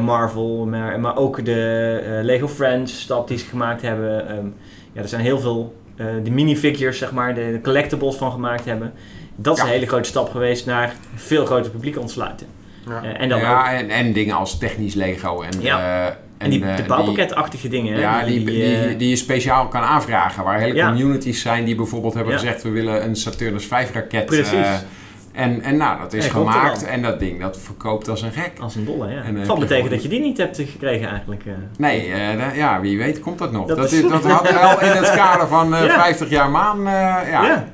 [0.00, 4.28] Marvel, maar, maar ook de eh, Lego Friends stap die ze gemaakt hebben.
[4.28, 4.46] Ehm,
[4.92, 8.64] ja, er zijn heel veel eh de minifigures, zeg maar, de, de collectibles van gemaakt
[8.64, 8.92] hebben.
[9.36, 9.66] Dat is Ja.
[9.68, 12.46] een hele grote stap geweest naar een veel groter publiek ontsluiten.
[12.88, 13.02] Ja.
[13.02, 15.42] Eh, en dan ook, ja, en, en dingen als technisch Lego.
[15.42, 16.06] En, Ja.
[16.06, 17.94] eh, en die, eh, de bouwpakketachtige dingen.
[17.94, 20.44] hè, Ja, die, die, eh, die, je speciaal kan aanvragen.
[20.44, 20.86] Waar hele Ja.
[20.88, 22.38] communities zijn die bijvoorbeeld hebben Ja.
[22.38, 22.62] gezegd...
[22.62, 24.26] we willen een Saturnus 5 raket.
[24.26, 24.84] Precies.
[25.34, 26.84] Eh, en, en nou, dat is En gemaakt.
[26.86, 28.52] En dat ding, dat verkoopt als een gek.
[28.60, 29.22] Als een dolle, ja.
[29.22, 31.44] En je tegen gewoon- dat je die niet hebt gekregen eigenlijk.
[31.46, 31.52] eh.
[31.78, 33.66] Nee, eh, ja, wie weet komt dat nog.
[33.66, 36.02] Dat Dat, is- dat had wel in het kader van eh, Ja.
[36.02, 36.78] 50 jaar maan.
[36.78, 37.22] eh, ja.
[37.44, 37.64] Ja.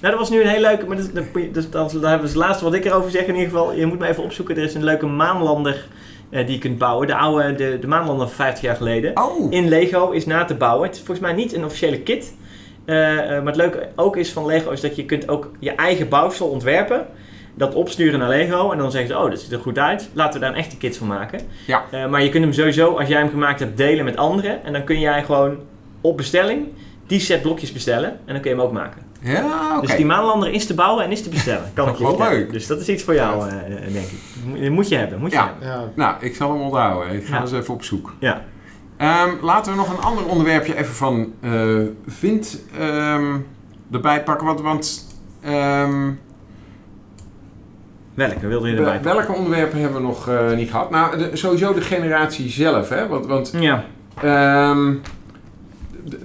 [0.00, 2.26] Nou, dat was nu een heel leuke, maar dat, dat, dat, dat, dat hebben we
[2.26, 3.72] het laatste wat ik erover zeg in ieder geval.
[3.74, 5.86] Je moet me even opzoeken, er is een leuke maanlander
[6.30, 7.06] eh, die je kunt bouwen.
[7.06, 9.18] De oude, de, de maanlander van 50 jaar geleden.
[9.22, 10.86] Oh, In Lego is na te bouwen.
[10.86, 12.34] Het is volgens mij niet een officiële kit.
[12.90, 15.70] Eh, eh, maar het leuke ook is van Lego is dat je kunt ook je
[15.74, 17.06] eigen bouwsel ontwerpen.
[17.54, 20.08] Dat opsturen naar Lego en dan zeggen ze, oh, dat ziet er goed uit.
[20.12, 21.40] Laten we daar een echte kit van maken.
[21.66, 21.82] Ja.
[21.90, 24.64] Eh, maar je kunt hem sowieso, als jij hem gemaakt hebt, delen met anderen.
[24.64, 25.56] En dan kun jij gewoon
[26.00, 26.66] op bestelling
[27.06, 28.08] die set blokjes bestellen.
[28.10, 29.02] En dan kun je hem ook maken.
[29.22, 29.86] Ja, oké.
[29.86, 31.70] Dus die maanlander is te bouwen en is te bestellen.
[31.74, 32.32] Kan ik je vertellen.
[32.32, 32.52] leuk.
[32.52, 33.54] Dus dat is iets voor jou, eh,
[33.92, 34.70] denk ik.
[34.70, 35.18] Moet- je hebben.
[35.18, 35.46] Moet je Ja.
[35.46, 35.68] hebben.
[35.68, 35.84] Ja.
[35.94, 37.14] Nou, ik zal hem onthouden.
[37.14, 37.40] Ik ga Ja.
[37.40, 38.14] eens even op zoek.
[38.20, 38.42] Ja.
[39.00, 41.32] Ehm, laten we nog een ander onderwerpje even van
[42.06, 43.36] Vind ehm,
[43.92, 44.46] erbij pakken.
[44.46, 45.06] Want, want
[45.42, 46.10] ehm,
[48.14, 49.00] Welke wilde je erbij?
[49.02, 50.90] wel- welke onderwerpen hebben we nog eh, niet gehad?
[50.90, 52.88] Nou, de- sowieso de generatie zelf.
[52.88, 53.08] Hè?
[53.08, 53.84] Want, want Ja.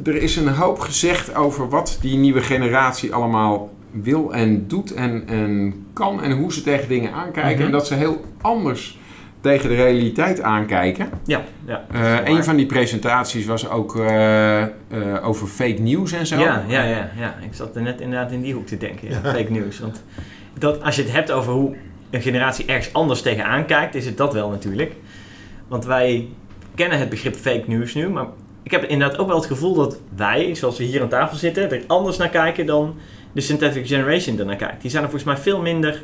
[0.03, 5.23] Er is een hoop gezegd over wat die nieuwe generatie allemaal wil en doet en,
[5.27, 7.53] en kan en hoe ze tegen dingen aankijken.
[7.55, 7.65] Mhm.
[7.65, 8.99] En dat ze heel anders
[9.45, 11.09] tegen de realiteit aankijken.
[11.25, 11.43] Ja.
[11.65, 11.85] ja.
[11.91, 14.69] Eh, een van die presentaties was ook eh, eh,
[15.21, 16.39] over fake news en zo.
[16.39, 17.35] Ja, ja, ja, ja.
[17.41, 19.09] Ik zat er net inderdaad in die hoek te denken.
[19.09, 19.19] Ja.
[19.35, 19.79] Fake news.
[19.79, 20.03] Want
[20.57, 21.75] dat, als je het hebt over hoe
[22.09, 24.93] een generatie ergens anders tegenaan kijkt, is het dat wel natuurlijk.
[25.67, 26.27] Want wij
[26.75, 28.25] kennen het begrip fake news nu, maar
[28.63, 31.71] ik heb inderdaad ook wel het gevoel dat wij, zoals we hier aan tafel zitten,
[31.71, 32.95] er anders naar kijken dan
[33.31, 34.81] de synthetic generation er naar kijkt.
[34.81, 36.03] Die zijn er volgens mij veel minder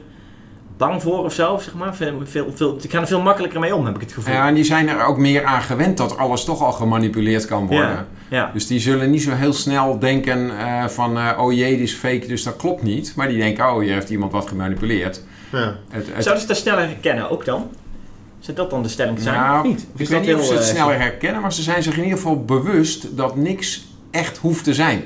[0.81, 1.95] bang voor of zo, zeg maar.
[1.95, 4.33] Veel, veel, gaan er veel makkelijker mee om, heb ik het gevoel.
[4.33, 7.67] Ja, en die zijn er ook meer aan gewend dat alles toch al gemanipuleerd kan
[7.67, 7.89] worden.
[7.89, 8.49] ja, ja.
[8.53, 11.93] Dus die zullen niet zo heel snel denken eh, van, eh, oh jee, dit is
[11.93, 13.13] fake, dus dat klopt niet.
[13.15, 15.23] Maar die denken, oh, hier heeft iemand wat gemanipuleerd.
[15.51, 15.75] Ja.
[15.89, 17.69] Het, het, Zouden ze dat sneller herkennen ook dan?
[18.39, 19.85] Zou dat dan de stelling zijn Nou, of niet?
[19.93, 21.97] Of ik weet dat niet of ze het eh, sneller herkennen, maar ze zijn zich
[21.97, 25.03] in ieder geval bewust dat niks echt hoeft te zijn.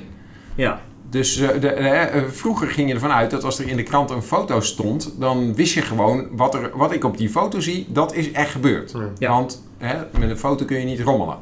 [0.56, 0.82] Ja,
[1.16, 3.84] Dus eh, de, eh, eh, vroeger ging je ervan uit dat als er in de
[3.84, 7.60] krant een foto stond, dan wist je gewoon wat, er, wat ik op die foto
[7.60, 8.94] zie, dat is echt gebeurd.
[9.18, 9.30] Ja.
[9.30, 11.38] Want hè, met een foto kun je niet rommelen.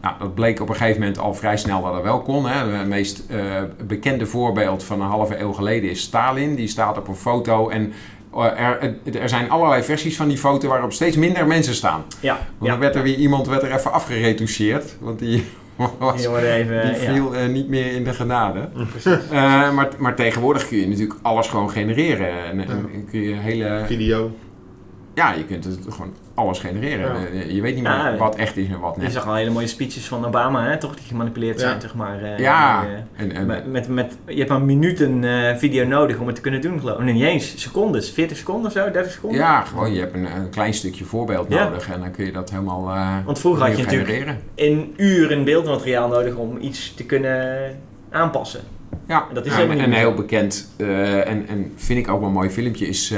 [0.00, 2.46] Nou, dat bleek op een gegeven moment al vrij snel dat dat wel kon.
[2.46, 2.76] Hè.
[2.78, 6.54] Het meest eh, bekende voorbeeld van een halve eeuw geleden is Stalin.
[6.54, 7.92] Die staat op een foto en
[8.36, 12.04] er, er zijn allerlei versies van die foto waarop steeds minder mensen staan.
[12.20, 12.32] ja.
[12.34, 12.68] Want ja.
[12.68, 14.96] dan werd er weer iemand werd er even afgeretoucheerd.
[15.00, 15.44] Want die,
[15.98, 17.12] was, even, die ja.
[17.12, 18.68] viel eh, niet meer in de genade.
[19.30, 22.44] Eh, maar, maar tegenwoordig kun je natuurlijk alles gewoon genereren.
[22.44, 23.82] En, en kun je hele...
[23.86, 24.30] Video.
[25.14, 27.20] Ja, je kunt het gewoon alles genereren.
[27.20, 27.26] Ja.
[27.26, 29.12] Eh, Je weet niet meer Ja, wat echt is en wat Je net.
[29.12, 30.94] zag al hele mooie speeches van Obama, hè, toch?
[30.96, 31.80] Die gemanipuleerd zijn, Ja.
[31.80, 32.22] zeg maar.
[32.22, 36.18] eh, Ja, eh, en, en, met, met, met, je hebt maar minuten eh, video nodig
[36.18, 37.04] om het te kunnen doen, geloof ik.
[37.04, 37.60] Nee, niet eens.
[37.62, 38.10] Secondes.
[38.10, 38.90] 40 seconden of zo?
[38.90, 39.38] 30 seconden?
[39.38, 41.64] ja, gewoon je hebt een, een klein stukje voorbeeld Ja.
[41.64, 44.40] nodig en dan kun je dat helemaal eh Want vroeger had je natuurlijk genereren.
[44.54, 47.60] een uur in beeldmateriaal nodig om iets te kunnen
[48.10, 48.60] aanpassen.
[49.08, 52.08] Ja, Dat is ja, helemaal en niet een heel bekend eh, en, en vind ik
[52.10, 53.14] ook wel een mooi filmpje is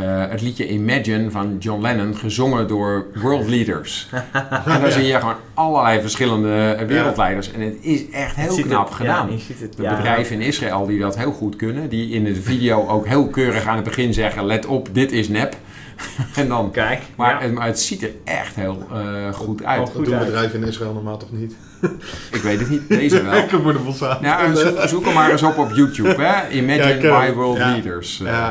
[0.00, 4.08] eh, het liedje Imagine van John Lennon gezongen door world leaders.
[4.66, 9.26] en dan zie je gewoon allerlei verschillende wereldleiders en het is echt heel knap gedaan.
[9.26, 9.76] Ja, je ziet het.
[9.76, 9.96] De ja.
[9.96, 13.66] bedrijven in Israël die dat heel goed kunnen, die in de video ook heel keurig
[13.66, 15.54] aan het begin zeggen: let op, dit is nep.
[16.34, 17.02] en dan, Kijk.
[17.16, 17.40] maar, ja.
[17.40, 19.78] het, maar het ziet er echt heel eh, goed uit.
[19.80, 20.24] Oh, Dat Goed doen uit.
[20.24, 21.54] bedrijven in Israël normaal toch niet?
[22.32, 23.32] Ik weet het niet, deze wel.
[23.34, 24.18] Ik word er wel samen.
[24.28, 26.48] Ja, zoek, zoek hem maar eens op op YouTube, hè?
[26.50, 27.34] Imagine hem.
[27.34, 27.70] World Ja.
[27.70, 28.20] Leaders.
[28.20, 28.50] eh.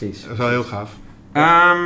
[0.00, 0.22] Ja, Precies.
[0.22, 0.96] dat is wel heel gaaf.
[1.32, 1.84] Ehm,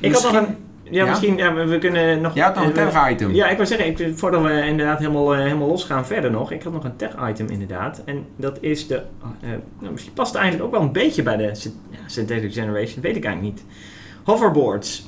[0.00, 0.62] Ik had nog misschien- een...
[0.82, 1.08] Ja, Ja?
[1.10, 1.36] misschien...
[1.36, 2.38] Ja, we, we kunnen nog...
[2.38, 3.34] Had nog een eh, tag-item.
[3.34, 6.50] Ja, ik wil zeggen, ik, voordat we inderdaad helemaal, eh, helemaal losgaan verder nog.
[6.52, 8.02] Ik had nog een tech-item inderdaad.
[8.04, 8.94] En dat is de...
[9.40, 11.42] eh, nou, misschien past het eigenlijk ook wel een beetje bij de
[11.90, 13.02] ja, Synthetic Generation.
[13.02, 13.64] Weet ik eigenlijk niet.
[14.24, 15.06] Hoverboards.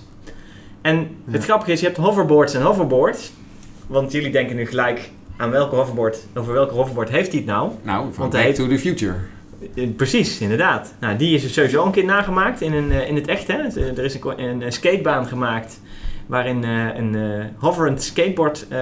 [0.82, 1.40] En het Ja.
[1.40, 3.32] grappige is, je hebt hoverboards en hoverboards.
[3.86, 6.18] Want jullie denken nu gelijk aan welke hoverboard...
[6.34, 7.70] Over welke hoverboard heeft hij het nou?
[7.82, 9.14] Nou, van Want Back to the Future.
[9.74, 10.94] Eh, Precies, inderdaad.
[11.00, 13.46] Nou, die is er sowieso een keer nagemaakt in, een, eh, in het echt.
[13.48, 13.58] Hè.
[13.96, 15.80] Er is een, een, eh, skatebaan gemaakt
[16.26, 18.78] waarin eh, een eh, hoverend skateboard eh,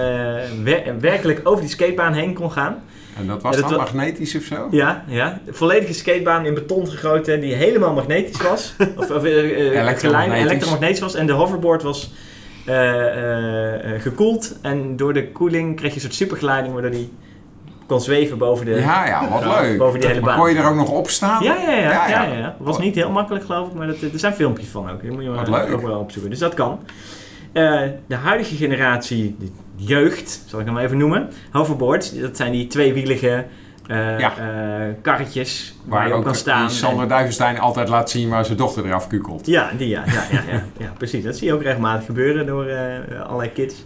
[0.63, 2.81] wer- werkelijk over die skatebaan heen kon gaan.
[3.17, 4.67] En dat was Ja, dat dan magnetisch of zo?
[4.71, 5.39] Ja, ja.
[5.45, 8.73] De volledige skatebaan in beton gegoten die helemaal magnetisch was.
[8.97, 10.45] of of eh, eh, Elektromagnetisch.
[10.45, 11.15] elektromagnetisch was.
[11.15, 12.13] En de hoverboard was
[12.65, 14.57] eh, eh, eh, gekoeld.
[14.61, 17.09] En door de koeling kreeg je een soort supergeleiding waardoor die
[17.87, 18.71] kon zweven boven de...
[18.71, 19.77] Ja, ja, wat leuk.
[19.77, 20.37] boven die hele baan.
[20.39, 21.43] kon je er ook nog op staan?
[21.43, 21.77] Ja, ja, ja.
[21.79, 22.23] Ja, ja, ja.
[22.33, 22.55] ja, ja.
[22.59, 25.01] Was niet heel makkelijk, geloof ik, maar dat, er zijn filmpjes van ook.
[25.01, 25.73] Die moet je Wat maar leuk.
[25.73, 26.29] ook wel opzoeken.
[26.31, 26.79] Dus dat kan.
[27.53, 31.29] Eh, de huidige generatie, de jeugd, zal ik hem even noemen.
[31.51, 33.45] Hoverboards, dat zijn die tweewielige
[33.87, 34.17] Ja.
[34.37, 36.69] eh, karretjes waar, Waar je op ook kan staan.
[37.01, 39.45] En- Duivenstein altijd laat zien waar zijn dochter eraf kukelt.
[39.45, 41.23] ja, die ja, ja, ja, ja, ja, precies.
[41.23, 43.85] Dat zie je ook regelmatig gebeuren door eh, allerlei kids.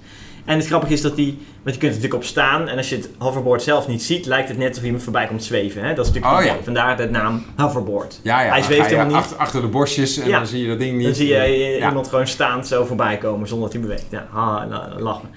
[0.50, 2.90] En het grappige is dat die, want je kunt er natuurlijk op staan en als
[2.90, 5.84] je het hoverboard zelf niet ziet, lijkt het net alsof iemand voorbij komt zweven.
[5.84, 5.94] Hè?
[5.94, 6.64] Dat is natuurlijk Oh, ja.
[6.64, 8.20] Vandaar de naam hoverboard.
[8.24, 8.50] Ja, ja.
[8.50, 9.16] Hij zweeft helemaal niet.
[9.16, 11.06] Achter, achter de bosjes en dan zie je dat ding niet.
[11.06, 14.06] Dan zie je iemand gewoon staand zo voorbij komen zonder dat hij beweegt.
[14.10, 15.28] Ja, ha, lach me.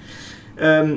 [0.54, 0.96] Ehm,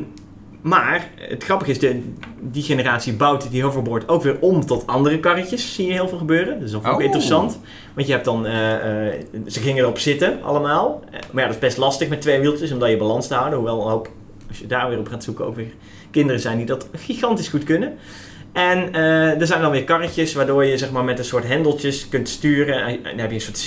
[0.66, 2.02] Maar het grappige is, de,
[2.42, 5.74] die generatie bouwt die hoverboard ook weer om tot andere karretjes.
[5.74, 6.60] Zie je heel veel gebeuren.
[6.60, 7.04] Dus dat is ook Oh.
[7.04, 7.60] interessant.
[7.94, 9.14] Want je hebt dan, eh, eh,
[9.48, 11.04] ze gingen erop zitten allemaal.
[11.32, 13.58] Maar ja, dat is best lastig met twee wieltjes om je balans te houden.
[13.58, 14.10] Hoewel een hoop,
[14.48, 15.74] als je daar weer op gaat zoeken, ook weer
[16.12, 17.98] kinderen zijn die dat gigantisch goed kunnen.
[18.54, 22.10] En eh, er zijn dan weer karretjes waardoor je zeg maar, met een soort hendeltjes
[22.10, 22.84] kunt sturen.
[22.86, 23.58] En dan heb je een soort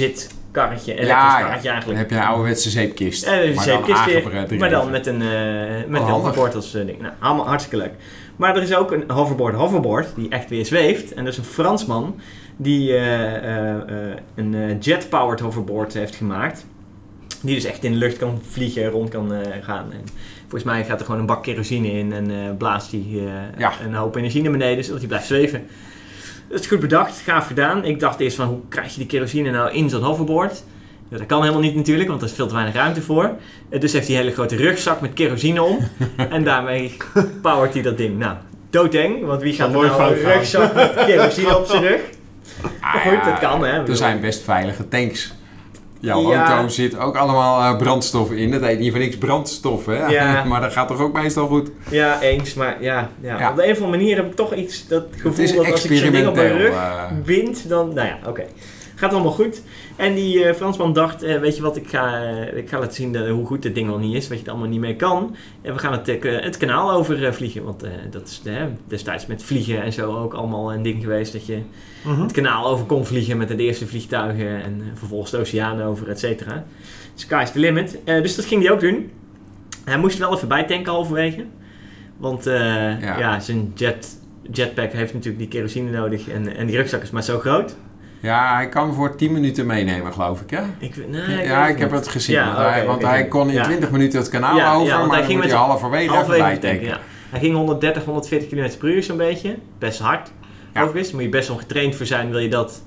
[0.66, 1.98] elektrisch Ja, karretje Dan eigenlijk.
[1.98, 3.24] heb je een ouderwetse zeepkist.
[3.24, 5.28] En een maar dan weer, maar dan met een, eh
[5.88, 7.00] met Oh, een hoverboard als eh, ding.
[7.00, 7.92] Nou, allemaal hartstikke leuk.
[8.36, 11.14] Maar er is ook een hoverboard hoverboard die echt weer zweeft.
[11.14, 12.20] En dat is een Fransman
[12.56, 16.66] die eh, eh, eh, een eh, jet-powered hoverboard heeft gemaakt.
[17.42, 19.92] Die dus echt in de lucht kan vliegen en rond kan eh, gaan.
[19.92, 20.00] En
[20.40, 23.72] volgens mij gaat er gewoon een bak kerosine in en eh, blaast die eh, Ja.
[23.84, 25.66] een hoop energie naar beneden, zodat hij blijft zweven.
[26.48, 27.84] Dat is goed bedacht, gaaf gedaan.
[27.84, 30.62] Ik dacht eerst van, hoe krijg je die kerosine nou in zo'n hoverboard?
[31.08, 33.30] Ja, dat kan helemaal niet natuurlijk, want er is veel te weinig ruimte voor.
[33.68, 35.78] Eh, Dus heeft hij een hele grote rugzak met kerosine om.
[36.30, 36.96] en daarmee
[37.42, 38.18] powert hij dat ding.
[38.18, 38.36] Nou,
[38.70, 42.00] doodeng, want wie gaat er nou een rugzak met kerosine op zijn rug?
[42.80, 43.86] Maar goed, dat kan, hè.
[43.88, 45.32] Er zijn best veilige tanks.
[46.00, 46.52] Jouw Ja.
[46.52, 48.50] auto zit ook allemaal eh, brandstof in.
[48.50, 50.06] Dat heet niet voor niks brandstof, hè?
[50.06, 50.44] Ja.
[50.48, 51.70] maar dat gaat toch ook meestal goed?
[51.90, 53.38] Ja, eens, maar ja, ja.
[53.38, 53.50] Ja.
[53.50, 55.98] op de een of andere manier heb ik toch iets, dat gevoel dat als ik
[55.98, 58.44] zo'n ding op mijn rug eh, bind, dan, nou ja, oké.
[58.98, 59.62] Gaat allemaal goed.
[59.96, 62.94] En die eh, Fransman dacht, eh, weet je wat, ik ga, eh, ik ga laten
[62.94, 64.96] zien dat- hoe goed dit ding wel niet is, wat je er allemaal niet mee
[64.96, 65.36] kan.
[65.62, 68.42] En we gaan het, eh, het kanaal over vliegen, want eh, dat is
[68.86, 71.58] destijds met vliegen en zo ook allemaal een ding geweest, dat je
[72.04, 72.22] Mhm.
[72.22, 76.08] het kanaal over kon vliegen met de eerste vliegtuigen en eh, vervolgens de oceaan over,
[76.08, 76.64] et cetera.
[77.14, 77.98] Sky's the limit.
[78.04, 79.10] Eh, dus dat ging hij ook doen.
[79.84, 81.44] Hij moest wel even bijtanken halverwege.
[82.16, 82.54] Want eh,
[83.00, 83.18] Ja.
[83.18, 83.40] ja.
[83.40, 84.18] zijn jet,
[84.52, 87.76] jetpack heeft natuurlijk die kerosine nodig en, en die rugzak is maar zo groot.
[88.20, 90.62] Ja, hij kan voor 10 minuten meenemen, geloof ik, hè?
[90.78, 90.94] Ik,
[91.44, 92.34] ja, ik heb het gezien.
[92.34, 92.44] Ja,
[92.86, 93.64] want hij, want kon in Ja.
[93.64, 96.44] 20 minuten het kanaal over, maar hij dan ging moet met hij halverwege even Halverwege
[96.44, 96.68] bijtanken.
[96.68, 97.00] tanken, ja.
[97.30, 99.56] Hij ging 130, 140 km per uur zo'n beetje.
[99.78, 100.30] Best hard.
[100.74, 102.82] Overigens, daar moet je best wel getraind voor zijn, wil je dat...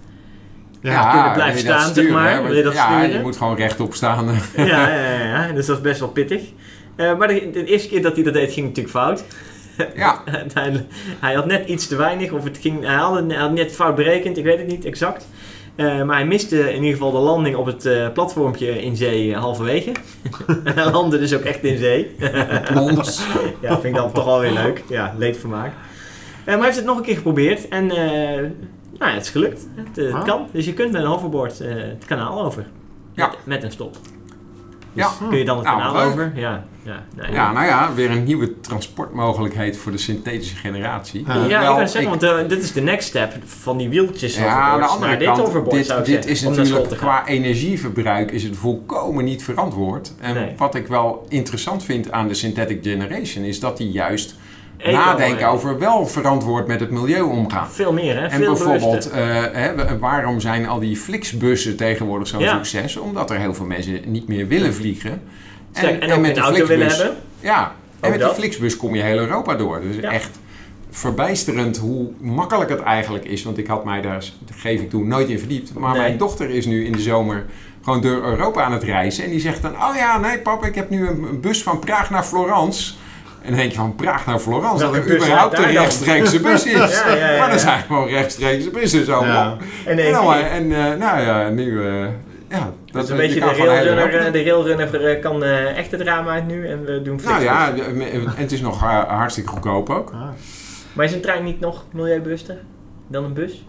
[0.82, 2.32] Ja, kunnen blijven staan, zeg maar?
[2.32, 2.42] hè?
[2.42, 3.18] Wil je dat ja, sturen?
[3.18, 4.28] je moet gewoon rechtop staan.
[4.56, 6.42] ja, ja, ja, dus dat is best wel pittig.
[6.96, 9.24] Eh, maar de, de eerste keer dat hij dat deed, ging het natuurlijk fout.
[9.96, 10.88] Ja, Uiteindelijk,
[11.20, 13.72] hij had net iets te weinig, of het ging, hij, had, het- hij had net
[13.72, 15.28] fout berekend, ik weet het niet exact.
[15.76, 19.34] Eh, maar hij miste in ieder geval de landing op het eh, platformpje in zee
[19.34, 19.92] eh, halverwege.
[20.64, 22.16] en hij landde dus ook echt in zee.
[23.62, 24.84] ja, vind ik dan toch wel weer leuk.
[24.90, 25.72] Ja, leedvermaak.
[26.46, 27.98] Maar hij heeft het nog een keer geprobeerd en eh,
[28.98, 29.68] nou, ja, het is gelukt.
[29.76, 30.24] Het, het Ah.
[30.26, 30.48] kan.
[30.52, 32.66] Dus je kunt met een hoverboard eh, het kanaal over.
[33.14, 33.28] Ja.
[33.28, 33.96] Met, met een stop.
[34.94, 35.28] Dus Ja.
[35.30, 36.06] kun je dan het Nou, kanaal leuk.
[36.12, 36.32] over?
[36.36, 36.64] Ja.
[36.84, 41.24] Ja, nou, Ja, nou ja, weer een nieuwe transportmogelijkheid voor de synthetische generatie.
[41.28, 41.46] Ja.
[41.46, 44.48] Ja, ik kan zeggen, want eh, dit is de next step van die wieltjes Ja,
[44.60, 47.28] aan de andere naar dit kant, overboard dit, zou ik dit zeggen, is natuurlijk qua
[47.28, 50.14] energieverbruik is het volkomen niet verantwoord.
[50.20, 50.54] En Nee.
[50.58, 54.36] wat ik wel interessant vind aan de Synthetic Generation is dat die juist
[54.84, 57.72] Eco, nadenken over wel verantwoord met het milieu omgaan.
[57.72, 58.26] Veel meer, hè?
[58.26, 59.20] En Veel bijvoorbeeld, eh,
[59.52, 62.54] hè, waarom zijn al die Flixbussen tegenwoordig zo'n Ja.
[62.56, 62.98] succes?
[62.98, 65.22] Omdat er heel veel mensen niet meer willen vliegen.
[65.74, 67.16] Sterk, en, ook een auto willen hebben.
[67.40, 69.82] Ja, en Ook met die Flixbus kom je heel Europa door.
[69.82, 70.12] Dus Ja.
[70.12, 70.40] echt
[70.90, 73.44] verbijsterend hoe makkelijk het eigenlijk is.
[73.44, 74.24] Want ik had mij daar,
[74.56, 75.74] geef ik toe, nooit in verdiept.
[75.74, 76.02] Maar Nee.
[76.02, 77.46] mijn dochter is nu in de zomer
[77.84, 79.24] gewoon door Europa aan het reizen.
[79.24, 81.80] En die zegt dan, oh ja, nee pap, ik heb nu een, een bus van
[81.80, 82.94] Praag naar Florence.
[83.42, 86.74] En dan denk je van Praag naar Florence, dat er überhaupt een rechtstreekse bus is.
[86.74, 89.22] Ja, ja, ja, Maar er zijn gewoon rechtstreekse bussen zo.
[89.22, 90.14] En, En, keer.
[90.52, 91.88] en eh, nou ja, nu...
[91.88, 92.06] eh,
[92.50, 95.92] ja, Dat is een je beetje de railrunner, eh, de railrunner eh, kan eh, echt
[95.92, 99.50] het raam uit nu en we doen Nou ja, en het is nog eh, hartstikke
[99.50, 100.12] goedkoop ook.
[100.12, 100.22] Ah.
[100.94, 102.58] Maar is een trein niet nog milieubewuster
[103.08, 103.66] dan een bus?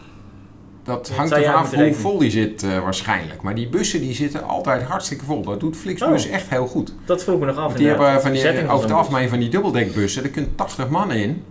[0.85, 3.43] Dat hangt er vanaf moeten hoe vol die zit eh, waarschijnlijk.
[3.43, 5.43] Maar die bussen die zitten altijd hartstikke vol.
[5.43, 6.33] Dat doet Flixbus Oh.
[6.35, 6.95] echt heel goed.
[7.05, 7.65] Dat vroeg me nog af.
[7.65, 8.23] Want die inderdaad.
[8.23, 10.23] hebben van die, over het algemeen van die dubbeldekbussen.
[10.23, 11.45] Daar kunt 80 man in.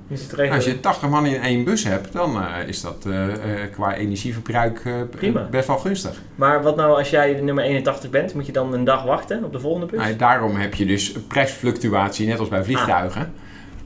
[0.52, 3.96] Als je 80 man in één bus hebt, dan eh, is dat eh, eh, qua
[3.96, 5.48] energieverbruik eh, Prima.
[5.52, 6.22] best wel gunstig.
[6.36, 9.44] Maar wat nou als jij de nummer 81 bent, moet je dan een dag wachten
[9.44, 10.00] op de volgende bus?
[10.00, 13.34] Nou, daarom heb je dus prijsfluctuatie, net als bij vliegtuigen.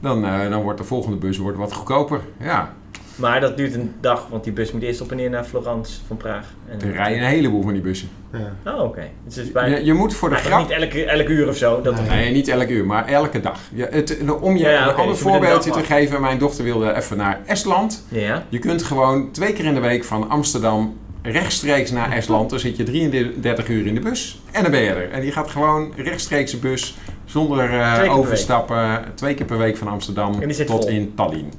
[0.00, 2.20] Dan, eh, dan wordt de volgende bus wordt wat goedkoper.
[2.40, 2.74] Ja,
[3.16, 5.98] Maar dat duurt een dag, want die bus moet eerst op en neer naar Florence
[6.06, 6.46] van Praag.
[6.68, 8.08] En, er rijden een heleboel van die bussen.
[8.32, 8.72] Ja.
[8.72, 9.08] Oh, oké.
[9.24, 9.76] Dus het is bijna...
[9.76, 10.60] Je, je moet voor de grap...
[10.60, 11.82] niet elke, elke uur of zo.
[11.82, 12.08] Dat Nee.
[12.08, 13.60] Nee, niet elke uur, maar elke dag.
[13.74, 16.20] Ja, het, om je Ja, ja, een ander dus voorbeeldje te geven.
[16.20, 18.04] Mijn dochter wilde even naar Estland.
[18.08, 18.44] Ja.
[18.48, 22.50] Je kunt gewoon twee keer in de week van Amsterdam rechtstreeks naar Estland.
[22.50, 25.10] Dan zit je 33 uur in de bus en dan ben je er.
[25.10, 29.04] En die gaat gewoon rechtstreeks de bus zonder eh, Twee overstappen.
[29.14, 30.88] Twee keer per week van Amsterdam tot vol.
[30.88, 31.52] in Tallinn.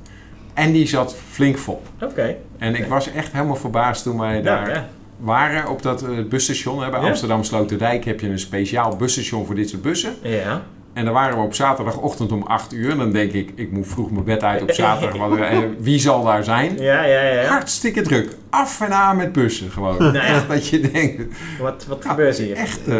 [0.57, 1.81] En die zat flink vol.
[2.01, 2.35] Oké.
[2.57, 4.87] En ik was echt helemaal verbaasd toen wij daar ja.
[5.19, 6.83] waren op dat eh, busstation.
[6.83, 6.89] hè.
[6.89, 6.99] Bij.
[6.99, 10.13] Amsterdam Sloterdijk heb je een speciaal busstation voor dit soort bussen.
[10.21, 10.61] Ja.
[10.93, 12.91] En dan waren we op zaterdagochtend om 8 uur.
[12.91, 15.17] En dan denk ik, ik moet vroeg mijn bed uit op zaterdag.
[15.17, 16.77] want, eh, wie zal daar zijn?
[16.77, 17.43] Ja, ja, ja.
[17.43, 18.35] Hartstikke druk.
[18.49, 19.97] Af en aan met bussen gewoon.
[19.97, 20.17] Nou.
[20.17, 21.23] Echt dat je denkt,
[21.59, 22.55] Wat, wat gebeurt hier?
[22.55, 22.87] echt...
[22.87, 22.97] eh,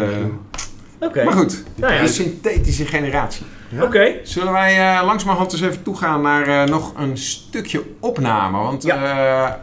[1.00, 1.24] Oké.
[1.24, 2.00] Maar goed, Nou ja.
[2.00, 3.46] de synthetische generatie.
[3.68, 3.82] Ja.
[3.82, 4.12] Oké.
[4.22, 8.58] Zullen wij eh langzamerhand eens even toegaan naar eh, nog een stukje opname?
[8.58, 8.96] Want Ja,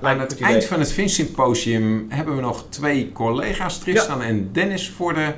[0.02, 4.50] eh, aan het eind van het Fin Symposium hebben we nog twee collega's, Tristan en
[4.52, 5.34] Dennis, voor de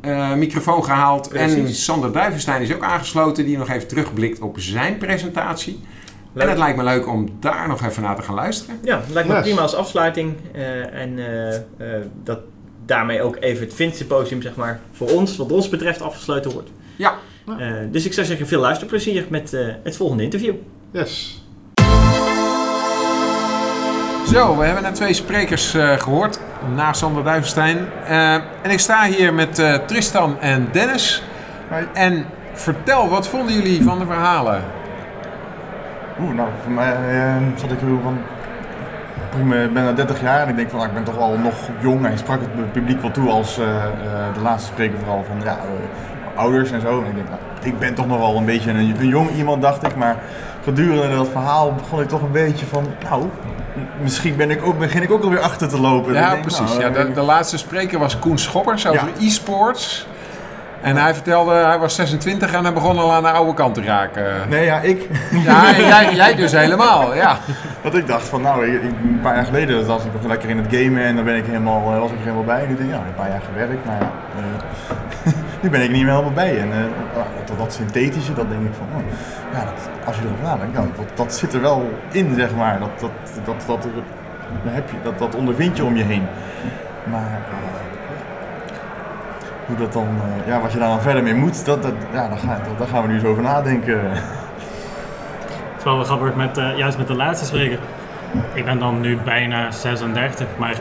[0.00, 1.30] eh, microfoon gehaald.
[1.32, 1.74] En.
[1.74, 5.80] Sander Duivenstein is ook aangesloten, die nog even terugblikt op zijn presentatie.
[6.32, 6.44] Leuk.
[6.44, 8.78] En het lijkt me leuk om daar nog even naar te gaan luisteren.
[8.82, 9.42] Ja, lijkt me Yes.
[9.42, 10.34] prima als afsluiting.
[10.52, 11.18] eh, en
[12.24, 12.38] dat
[12.86, 16.70] daarmee ook even het Vint Symposium, zeg maar, voor ons, wat ons betreft, afgesloten wordt.
[16.96, 17.14] Ja.
[17.58, 20.54] Eh, dus ik zou zeggen, veel luisterplezier met eh, het volgende interview.
[20.90, 21.40] Yes.
[24.32, 26.40] Zo, we hebben net twee sprekers eh, gehoord
[26.74, 27.78] na Sander Duivenstein.
[28.62, 31.22] En ik sta hier met eh, Tristan en Dennis.
[31.92, 34.62] En vertel, wat vonden jullie van de verhalen?
[36.20, 38.18] Oeh, nou, voor mij eh, zat ik heel van.
[39.38, 41.54] Ik ben bijna 30 jaar en ik denk van, nou, ik ben toch wel nog
[41.80, 42.06] jong.
[42.06, 43.90] Hij sprak het publiek wel toe als eh, eh,
[44.34, 47.00] de laatste spreker vooral van ja, eh, ouders en zo.
[47.00, 49.62] En ik denk, nou, ik ben toch nog wel een beetje een, een jong iemand,
[49.62, 49.96] dacht ik.
[49.96, 50.16] Maar
[50.64, 53.24] gedurende dat verhaal begon ik toch een beetje van, nou,
[54.02, 56.14] misschien ben ik ook, begin ik ook alweer achter te lopen.
[56.14, 56.76] Ja, denk, precies.
[56.76, 59.26] nou, Ja, de, de laatste spreker was Koen Schoppers over Ja.
[59.26, 60.06] e-sports.
[60.86, 63.82] En hij vertelde, hij was 26 en hij begon al aan de oude kant te
[63.82, 64.48] raken.
[64.48, 65.08] Nee, ja, ik.
[65.44, 67.38] Ja, en jij, jij dus helemaal, ja.
[67.82, 70.58] Dat ik dacht van, nou, ik, een paar jaar geleden was ik nog lekker in
[70.58, 72.62] het gamen en dan ben ik helemaal, eh, was ik helemaal bij.
[72.62, 75.86] En nu denk ik, ja, een paar jaar gewerkt, maar ja, eh, nu ben ik
[75.86, 76.58] er niet meer helemaal bij.
[76.60, 76.78] En eh,
[77.46, 79.02] dat, dat synthetische, dat denk ik van, oh,
[79.52, 82.78] ja, dat, als je erover nadenkt, ja, dat, dat zit er wel in, zeg maar.
[82.78, 83.10] Dat, dat,
[83.44, 83.92] dat, dat, dat,
[84.64, 86.26] heb je, dat, dat ondervind je om je heen.
[87.10, 87.40] Maar
[89.66, 92.28] hoe dat dan, eh, ja, wat je daar dan verder mee moet, dat, dat, ja,
[92.28, 94.00] daar, gaan, daar gaan we nu eens over nadenken.
[94.10, 97.78] Het is wel wel grappig, met, eh, juist met de laatste spreker.
[98.54, 100.74] Ik ben dan nu bijna 36, maar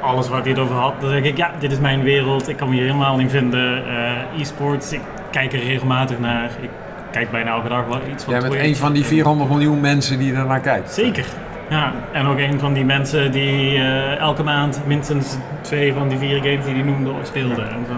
[0.00, 2.48] alles waar hij het over had, dan denk ik, ja, dit is mijn wereld.
[2.48, 3.86] Ik kan me hier helemaal in vinden.
[3.86, 6.50] Eh, E-sports, ik kijk er regelmatig naar.
[6.60, 6.70] Ik
[7.10, 8.68] kijk bijna elke dag wel iets van Jij bent Twitch.
[8.68, 10.92] een van die 400 miljoen mensen die er naar kijkt.
[10.92, 11.24] Zeker.
[11.68, 16.18] Ja, en ook een van die mensen die eh, elke maand minstens twee van die
[16.18, 17.68] vier games die hij noemde speelden.
[17.68, 17.94] En zo.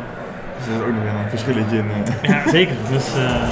[0.59, 1.85] Dus er is ook nog weer een verschilletje in.
[2.22, 2.31] eh.
[2.31, 2.74] Ja, zeker.
[2.90, 3.42] Dus eh,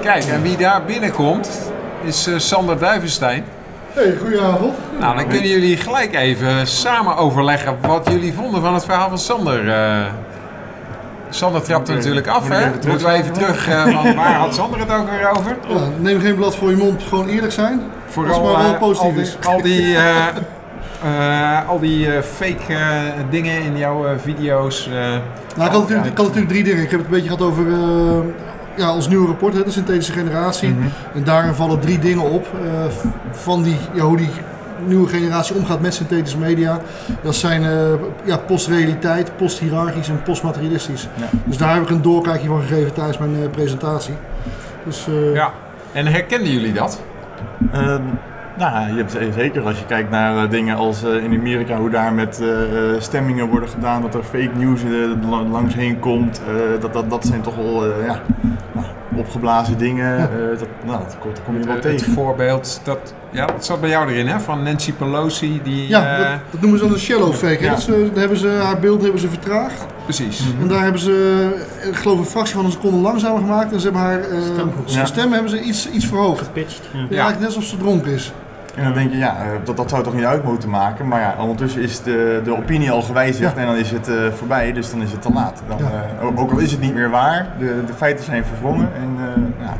[0.00, 1.72] Kijk, en wie daar binnenkomt
[2.02, 3.44] is eh, Sander Duivenstein.
[3.92, 4.74] Hey, goedenavond.
[5.00, 9.18] Nou, dan kunnen jullie gelijk even samen overleggen wat jullie vonden van het verhaal van
[9.18, 9.60] Sander.
[11.30, 12.66] Sander trapt er Moet ik natuurlijk af, hè?
[12.88, 15.56] Moeten we even terug, eh, van waar had Sander het ook weer over?
[15.68, 17.80] Ja, neem geen blad voor je mond, gewoon eerlijk zijn.
[18.16, 19.36] Als maar wel positief al die, is.
[19.46, 19.96] al die,
[21.04, 22.78] eh, eh, al die eh, fake eh,
[23.30, 24.86] dingen in jouw eh, video's.
[24.88, 24.94] eh.
[25.56, 26.82] Nou, ik had, natuurlijk, ik had natuurlijk drie dingen.
[26.82, 28.18] Ik heb het een beetje gehad over eh,
[28.76, 30.68] ja, ons nieuwe rapport, hè, de synthetische generatie.
[30.68, 30.88] Mhm.
[31.14, 32.68] En daarin vallen drie dingen op eh,
[33.30, 34.28] van die, ja, hoe die
[34.86, 36.78] nieuwe generatie omgaat met synthetische media.
[37.22, 37.70] Dat zijn eh,
[38.24, 41.08] ja, postrealiteit, posthierarchisch en postmaterialistisch.
[41.14, 41.26] Ja.
[41.44, 44.14] Dus daar heb ik een doorkijkje van gegeven tijdens mijn eh, presentatie.
[44.84, 45.50] Dus, eh, Ja.
[45.92, 47.02] En herkenden jullie dat?
[47.72, 48.02] Ehm,
[48.58, 52.42] nou, je hebt zeker als je kijkt naar dingen als in Amerika, hoe daar met
[52.98, 56.40] stemmingen worden gedaan, dat er fake news eh, la- langs heen komt.
[56.48, 58.20] eh, dat, dat, dat zijn toch wel eh, ja,
[58.72, 58.86] nou,
[59.18, 60.18] opgeblazen dingen.
[60.18, 60.22] Ja.
[60.24, 62.12] eh, dat, nou, dat, kom- dat kom je wel Het, het tegen.
[62.12, 64.40] voorbeeld, dat, ja, dat zat bij jou erin, hè?
[64.40, 65.88] Van Nancy Pelosi, die...
[65.88, 67.58] ja, eh, dat, dat noemen ze dan een shallow fake.
[67.58, 67.64] Hè?
[67.64, 67.70] Ja.
[67.70, 69.86] Dat ze, daar hebben ze, haar beeld hebben ze vertraagd.
[70.04, 70.44] precies.
[70.60, 71.46] En daar hebben ze,
[71.82, 73.72] eh, ik geloof, een fractie van een seconde langzamer gemaakt.
[73.72, 76.44] En ze hebben haar eh, Stem hebben ze iets, iets verhoogd.
[76.44, 76.80] gepitcht.
[76.92, 76.98] Ja.
[76.98, 77.06] Ja.
[77.08, 78.32] Eigenlijk net alsof ze dronken is.
[78.76, 81.08] En dan denk je, ja, eh, dat, dat zou toch niet uit moeten maken.
[81.08, 83.60] Maar ja, ondertussen is de, de opinie al gewijzigd Ja.
[83.60, 85.62] en dan is het eh, voorbij, dus dan is het te laat.
[85.68, 85.84] Dan, Ja.
[86.20, 88.88] eh, ook- al is het niet meer waar, de, de feiten zijn verwrongen.
[88.96, 89.16] En,
[89.60, 89.72] ja.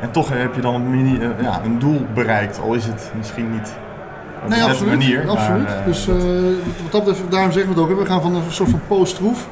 [0.00, 3.50] en toch heb je dan een, mini, ja, een doel bereikt, al is het misschien
[3.52, 3.72] niet
[4.44, 4.98] op Nee, absoluut.
[4.98, 5.28] manier.
[5.28, 5.66] absoluut.
[5.68, 6.14] eh, dus eh,
[6.82, 7.96] wat dat betreft, daarom zeggen we het ook.
[7.96, 9.48] hè, We gaan van een soort van post-troef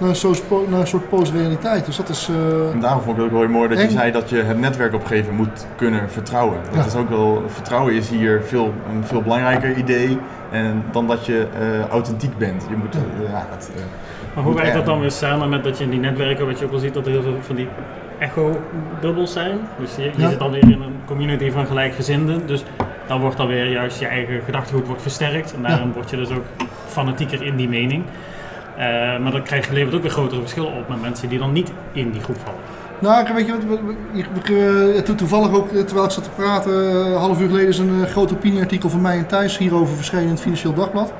[0.00, 1.86] naar een soort, po- naar een soort post-realiteit.
[1.86, 2.28] Dus dat is...
[2.30, 4.30] eh, En daarom vond ik het ook wel heel mooi dat je En- zei dat
[4.30, 6.58] je het netwerk op een gegeven moment moet kunnen vertrouwen.
[6.64, 6.84] Dat Ja.
[6.86, 10.18] is ook wel, vertrouwen is hier veel, een veel belangrijker idee
[10.50, 12.66] en dan dat je eh, authentiek bent.
[12.70, 12.94] Je moet,
[13.30, 13.82] ja, het, eh,
[14.34, 16.64] Maar hoe werkt dat dan weer samen met dat je in die netwerken, wat je
[16.64, 17.68] ook al ziet, dat er heel veel van die
[18.18, 19.58] echo-bubbels zijn?
[19.78, 20.28] Dus je, je Ja.
[20.28, 22.64] zit dan weer in een community van gelijkgezinden, dus
[23.06, 26.30] dan wordt dan weer juist je eigen gedachtegoed wordt versterkt en daarom word je dus
[26.30, 26.44] ook
[26.86, 28.04] fanatieker in die mening.
[28.76, 28.84] Eh,
[29.18, 31.70] maar dat krijg je levert ook weer grotere verschillen op met mensen die dan niet
[31.92, 32.60] in die groep vallen.
[32.98, 36.72] Nou, weet je wat, eh, to- toevallig ook, eh, terwijl ik zat te praten,
[37.06, 40.30] een half uur geleden is een groot opinieartikel van mij en Thijs hierover verschenen in
[40.30, 41.12] het Financieel Dagblad.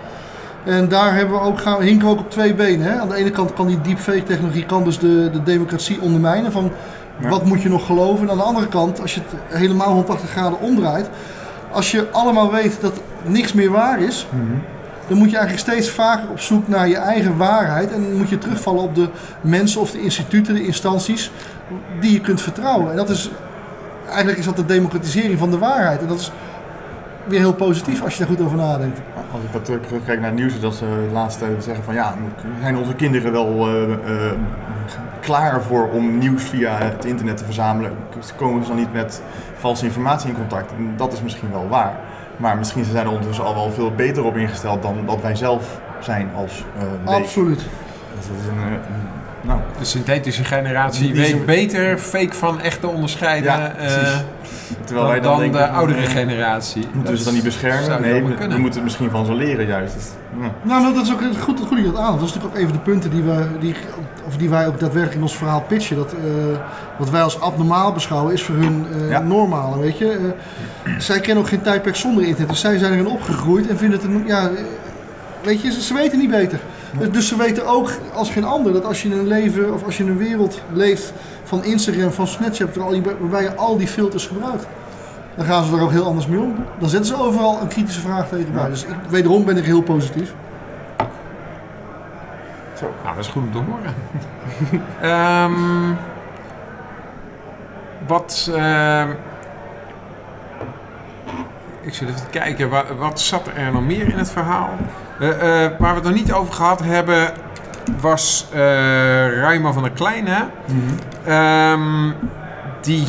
[0.64, 2.86] En daar hebben we ook, gaan, hinken we ook op twee benen.
[2.92, 2.98] Hè?
[3.00, 6.52] Aan de ene kant kan die deepfake technologie kan dus de, de democratie ondermijnen.
[6.52, 6.70] Van
[7.20, 7.28] Ja.
[7.28, 8.24] wat moet je nog geloven?
[8.24, 11.10] En aan de andere kant, als je het helemaal 180 graden omdraait.
[11.74, 14.26] Als je allemaal weet dat niks meer waar is,
[15.08, 17.92] dan moet je eigenlijk steeds vaker op zoek naar je eigen waarheid.
[17.92, 19.08] En dan moet je terugvallen op de
[19.40, 21.30] mensen of de instituten, de instanties
[22.00, 22.90] die je kunt vertrouwen.
[22.90, 23.30] En dat is,
[24.06, 26.00] eigenlijk is dat de democratisering van de waarheid.
[26.00, 26.32] En dat is
[27.24, 29.00] weer heel positief als je daar goed over nadenkt.
[29.32, 32.14] Als ik wat terugkijk naar het nieuws, dat ze de laatste tijd zeggen van ja,
[32.60, 34.32] zijn onze kinderen wel eh, eh,
[35.20, 37.92] klaar voor om nieuws via het internet te verzamelen?
[38.36, 39.22] Komen ze dan niet met
[39.64, 40.70] valse informatie in contact?
[40.78, 41.94] En dat is misschien wel waar.
[42.36, 45.80] Maar misschien zijn er ondertussen al wel veel beter op ingesteld dan dat wij zelf
[46.00, 46.64] zijn als
[47.06, 47.14] uh.
[47.14, 47.66] Absoluut.
[48.14, 49.13] Dat is een, eh, een-
[49.46, 54.18] nou, De synthetische generatie Die weet beter fake van echt te onderscheiden Ja, eh,
[54.84, 56.86] terwijl wij dan, dan, dan denken, de oudere eh, generatie.
[56.92, 58.00] Moeten we ze dan niet beschermen?
[58.00, 59.94] Nee, we, moeten misschien van ze leren juist.
[59.94, 60.04] Dus,
[60.40, 60.50] ja.
[60.62, 62.18] Nou, nou, dat is ook goed, goed dat je dat aan.
[62.18, 63.74] Dat is natuurlijk ook even de punten die, we, die,
[64.26, 65.96] of die wij ook daadwerkelijk in ons verhaal pitchen.
[65.96, 66.58] Dat, eh,
[66.98, 69.20] wat wij als abnormaal beschouwen is voor hun eh, Ja.
[69.20, 69.78] normaal.
[69.78, 70.10] Weet je?
[70.10, 72.48] Eh, zij kennen ook geen tijdperk zonder internet.
[72.48, 74.50] Dus zij zijn erin opgegroeid en vinden het een, ja,
[75.42, 76.60] weet je, ze, ze weten niet beter.
[76.98, 79.84] Dus, dus ze weten ook als geen ander dat als je in een leven of
[79.84, 81.12] als je in een wereld leeft
[81.44, 84.66] van Instagram, van Snapchat, waar al die- waarbij je al die filters gebruikt.
[85.36, 86.54] Dan gaan ze er ook heel anders mee om.
[86.78, 88.62] Dan zetten ze overal een kritische vraag tegen bij.
[88.62, 88.68] Ja.
[88.68, 90.34] Dus ik, wederom ben ik heel positief.
[92.80, 93.94] Nou, dat is goed om te horen.
[95.12, 95.92] Ehm,
[98.06, 98.50] wat.
[98.54, 99.08] ehm,
[101.80, 104.68] ik zit even te kijken, wa- wat zat er nog meer in het verhaal?
[105.20, 107.32] Eh, eh, waar we het nog niet over gehad hebben,
[108.00, 108.60] was eh
[109.40, 110.42] Ruima van der Klein, hè?
[111.24, 112.12] Ehm,
[112.80, 113.06] die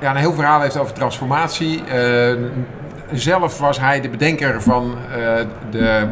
[0.00, 1.82] ja, een heel verhaal heeft over transformatie.
[3.12, 4.96] Zelf was hij de bedenker van
[5.70, 6.06] de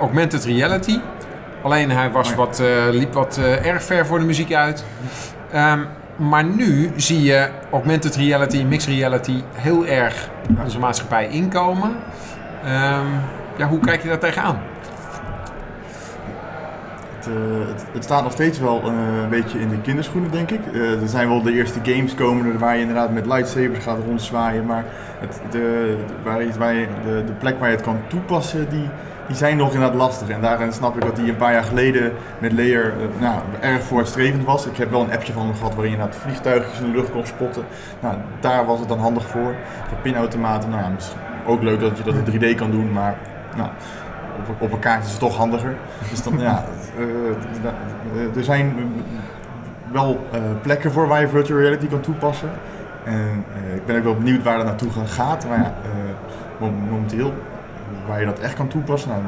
[0.00, 1.00] augmented reality.
[1.62, 4.84] Alleen hij was wat, liep wat erg ver voor de muziek uit.
[5.52, 5.80] Ehm,
[6.16, 10.28] maar nu zie je augmented reality, mixed reality heel erg
[10.64, 11.96] onze maatschappij inkomen.
[12.64, 13.06] Ehm,
[13.56, 14.60] ja, hoe kijk je daar tegenaan?
[17.16, 18.86] Het, eh, het, het staat nog steeds wel eh,
[19.22, 20.60] een beetje in de kinderschoenen, denk ik.
[20.72, 24.66] Eh, er zijn wel de eerste games komen waar je inderdaad met lightsabers gaat rondzwaaien.
[24.66, 24.84] Maar
[25.18, 28.88] het, de, waar je, waar de, de plek waar je het kan toepassen, die,
[29.26, 30.28] die zijn nog inderdaad lastig.
[30.28, 34.44] En daarin snap ik dat die een paar jaar geleden met Layer nou, erg vooruitstrevend
[34.44, 34.66] was.
[34.66, 37.10] Ik heb wel een appje van hem gehad waarin je inderdaad vliegtuigjes in de lucht
[37.10, 37.64] kon spotten.
[38.00, 39.54] Nou, daar was het dan handig voor.
[39.88, 43.14] Voor pinautomaten, nou ja, misschien ook leuk dat je dat in 3D kan doen, maar
[43.56, 43.68] nou,
[44.48, 45.74] op, op een kaart is het toch handiger.
[46.10, 46.64] Dus dan, ja,
[46.98, 47.04] eh,
[48.22, 48.92] eh, er zijn
[49.92, 52.50] wel eh, plekken voor waar je virtual reality kan toepassen.
[53.04, 55.46] En ik ben ook wel benieuwd waar dat naartoe gaat.
[55.48, 55.72] Maar ja,
[56.58, 57.32] mom- momenteel,
[58.06, 59.22] waar je dat echt kan toepassen, nou,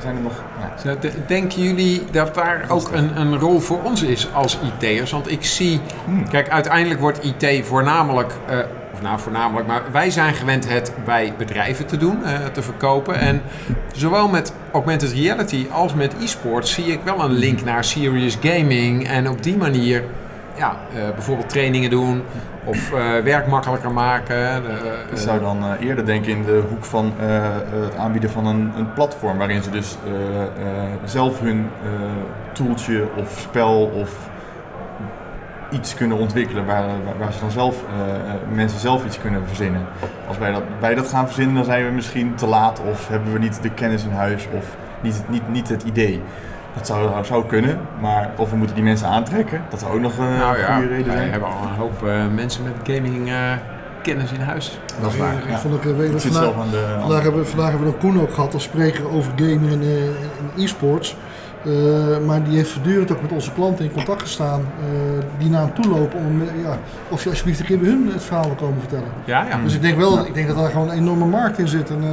[0.00, 0.42] zijn er nog...
[0.84, 0.94] Ja,
[1.26, 5.10] Denken jullie dat daar ook een, een rol voor ons is als IT'ers?
[5.12, 6.28] Want ik zie, Hmm.
[6.28, 8.32] kijk, uiteindelijk wordt IT voornamelijk,
[9.02, 13.18] nou voornamelijk, maar wij zijn gewend het bij bedrijven te doen, eh, te verkopen.
[13.18, 13.42] En
[13.92, 19.08] zowel met augmented reality als met e-sport zie ik wel een link naar serious gaming.
[19.08, 20.04] En op die manier,
[20.56, 22.22] ja, eh, bijvoorbeeld trainingen doen
[22.64, 24.62] of eh, werk makkelijker maken.
[25.10, 29.38] Ik zou dan eerder denken in de hoek van het aanbieden van een, een platform
[29.38, 29.96] waarin ze dus
[31.04, 31.68] zelf hun
[32.52, 34.28] toeltje of spel of
[35.76, 39.42] iets kunnen ontwikkelen waar, waar, waar ze dan zelf, eh, eh, mensen zelf iets kunnen
[39.46, 39.86] verzinnen.
[40.28, 43.32] Als wij dat, wij dat gaan verzinnen, dan zijn we misschien te laat of hebben
[43.32, 46.22] we niet de kennis in huis of niet, niet, niet het idee.
[46.74, 50.18] Dat zou, zou kunnen, maar of we moeten die mensen aantrekken, dat zou ook nog
[50.18, 51.30] een nou ja, goede reden wij zijn.
[51.30, 53.52] hebben al een hoop eh, mensen met gaming eh,
[54.06, 54.78] kennis in huis.
[55.00, 55.34] Dat is waar.
[55.34, 56.52] Ik vond eh, weet vandaag,
[57.00, 59.82] vandaag, hebben we, vandaag hebben we een Koen ook gehad als spreker over gaming en,
[59.82, 61.10] eh, e-sports.
[61.10, 61.16] Eh,
[62.26, 65.74] maar die heeft voortdurend ook met onze klanten in contact gestaan eh, die naar hem
[65.74, 68.54] toe lopen om eh, ja, of je alsjeblieft een keer bij hun het verhaal wil
[68.54, 69.08] komen vertellen.
[69.24, 69.58] Ja, ja.
[69.62, 71.90] Dus ik denk wel, ik denk dat daar gewoon een enorme markt in zit.
[71.90, 72.08] En, eh,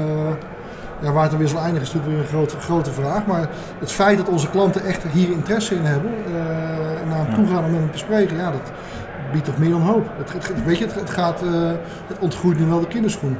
[1.01, 3.26] ja, waar het dan weer zal eindigen is natuurlijk weer een grote, grote vraag.
[3.26, 3.49] Maar
[3.80, 7.47] het feit dat onze klanten echt hier interesse in hebben, eh, en naar hem toe
[7.47, 8.72] gaan om met hem te spreken, ja, dat
[9.32, 10.06] biedt toch meer dan hoop.
[10.18, 11.49] Het, het- weet je, het, het, gaat, eh,
[12.08, 13.38] het ontgroeit nu wel de kinderschoen.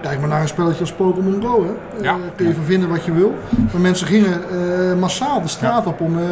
[0.00, 1.64] Kijk maar naar een spelletje als Pokémon Go.
[1.64, 1.98] Hè.
[1.98, 2.16] Eh, Ja.
[2.36, 3.34] kun je van vinden wat je wil.
[3.72, 6.24] Maar mensen gingen eh, massaal de straat op om eh,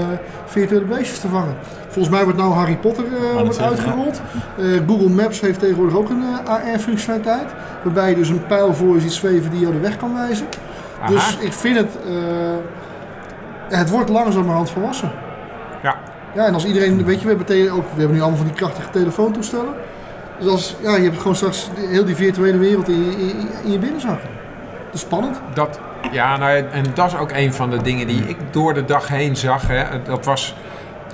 [0.46, 1.54] virtuele beestjes te vangen.
[1.88, 4.20] Volgens mij wordt nou Harry Potter wordt uitgerold.
[4.86, 7.46] Google Maps heeft tegenwoordig ook een AR-functionaliteit.
[7.82, 10.46] Waarbij je dus een pijl voor je ziet zweven die jou de weg kan wijzen.
[11.00, 11.08] Aha.
[11.10, 11.98] Dus ik vind het...
[13.68, 15.10] het wordt langzamerhand volwassen.
[15.82, 15.94] Ja.
[16.34, 17.04] Ja, en als iedereen...
[17.04, 19.74] Weet je, we hebben, ook, we hebben nu allemaal van die krachtige telefoontoestellen.
[20.38, 23.72] Dus als, ja, je hebt gewoon straks heel die virtuele wereld in je, in, in
[23.72, 24.20] je binnenzak.
[24.84, 25.40] Dat is spannend.
[25.54, 25.80] Dat,
[26.12, 29.08] ja, nou, en dat is ook een van de dingen die ik door de dag
[29.08, 29.68] heen zag.
[29.68, 30.02] Hè.
[30.02, 30.54] Dat was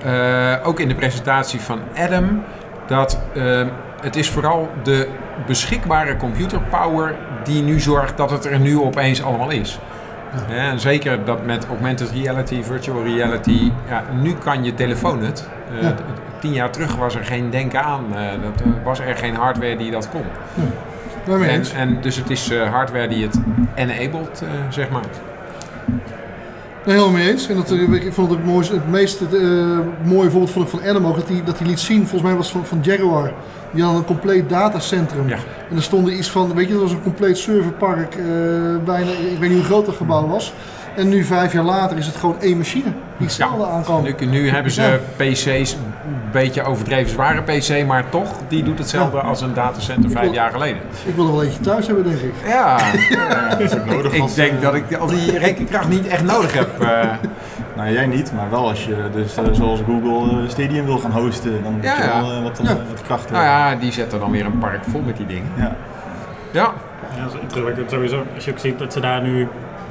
[0.04, 2.42] eh, ook in de presentatie van Adam.
[2.86, 3.66] Dat eh,
[4.00, 5.08] het is vooral de
[5.46, 7.14] beschikbare computerpower
[7.44, 9.78] die nu zorgt dat het er nu opeens allemaal is.
[10.46, 15.48] Hè, en zeker dat met augmented reality, virtual reality, ja, nu kan je telefoon het.
[15.76, 15.94] Eh, Ja.
[16.44, 18.04] Tien jaar terug was er geen denken aan.
[18.14, 20.22] eh, dat, eh, was er geen hardware die dat kon.
[21.26, 21.72] Daarmee En, eens.
[21.72, 23.40] en dus het is eh, hardware die het
[23.74, 25.02] enabled, zeg maar.
[26.84, 27.48] Nee, helemaal mee eens.
[27.48, 29.40] En dat, ik vond het het, mooiste, het meest eh,
[30.02, 32.34] mooie voorbeeld vond ik van Adam ook, dat hij, dat hij liet zien, volgens mij
[32.34, 33.32] was het van, van Jaguar.
[33.70, 35.28] Die hadden een compleet datacentrum.
[35.28, 35.38] Ja.
[35.70, 38.16] En er stonden iets van, weet je, dat was een compleet serverpark,
[38.84, 40.52] bijna, ik weet niet hoe groot dat gebouw was.
[40.96, 42.84] En nu, vijf jaar later, is het gewoon één machine
[43.16, 44.02] die hetzelfde aan.
[44.02, 44.98] Nu, nu hebben ze Ja.
[45.16, 50.32] PC's, een beetje overdreven zware PC, maar toch, die doet hetzelfde als een datacenter vijf
[50.32, 50.80] jaar geleden.
[51.06, 52.32] Ik wil er wel eentje thuis hebben, denk ik.
[52.46, 52.78] Ja,
[53.10, 54.12] Ja, dat is ook nodig.
[54.12, 56.80] ik als, denk eh, dat ik al die rekenkracht niet echt nodig heb.
[56.80, 57.08] eh.
[57.76, 61.10] Nou, jij niet, maar wel als je dus eh, zoals Google eh, Stadium wil gaan
[61.10, 62.68] hosten, dan moet Ja, je wel wat, Ja.
[62.68, 63.60] wat kracht nou hebben.
[63.70, 65.50] ja, die zetten dan weer een park vol met die dingen.
[65.56, 65.76] Ja.
[66.50, 66.72] Ja,
[67.16, 68.22] Ja, dat is indrukwekkend sowieso.
[68.34, 69.48] Als je ook ziet dat ze daar nu...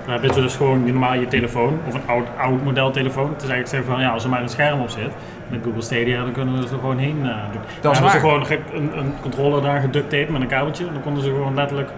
[0.08, 3.30] Nou, hebben ze dus gewoon normaal je telefoon, of een oud, oud model telefoon.
[3.34, 5.12] Het is eigenlijk zeggen van, ja, als er maar een scherm op zit,
[5.48, 7.62] met Google Stadia, dan kunnen we er gewoon heen eh, doen.
[7.82, 10.86] Dan is hebben ze gewoon ge- een, een controller daar geduct tape met een kabeltje.
[10.94, 11.90] Dan konden ze gewoon letterlijk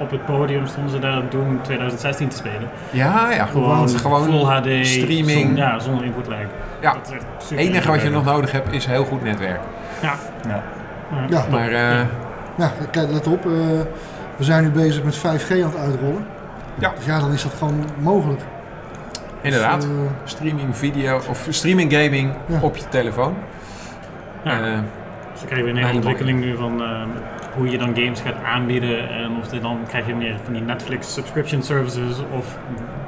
[0.00, 2.68] op het podium stonden ze daar Doom 2016 te spelen.
[2.90, 3.44] ja, ja.
[3.46, 5.40] Gewoon, gewoon full HD, streaming.
[5.46, 6.38] zon- ja, zonder input lag.
[6.80, 6.92] Ja.
[6.92, 9.60] Dat is echt super Het enige wat je nog nodig hebt is heel goed netwerk.
[10.02, 10.12] Ja.
[10.48, 10.62] Ja.
[11.28, 12.00] Ja, Maar eh,
[12.56, 13.44] ja kijk, let op.
[13.46, 13.50] eh,
[14.36, 16.26] we zijn nu bezig met 5G aan het uitrollen.
[16.78, 16.92] Ja.
[16.96, 18.40] Dus ja, dan is dat gewoon mogelijk.
[19.40, 22.58] inderdaad, Dus, eh, streaming video of streaming gaming Ja.
[22.60, 23.34] op je telefoon.
[24.42, 24.50] Ja.
[24.52, 24.78] Eh,
[25.32, 27.02] Dus dan krijg je een hele ontwikkeling nu van eh,
[27.56, 29.08] hoe je dan games gaat aanbieden.
[29.10, 32.58] En of dan krijg je meer van die Netflix subscription services of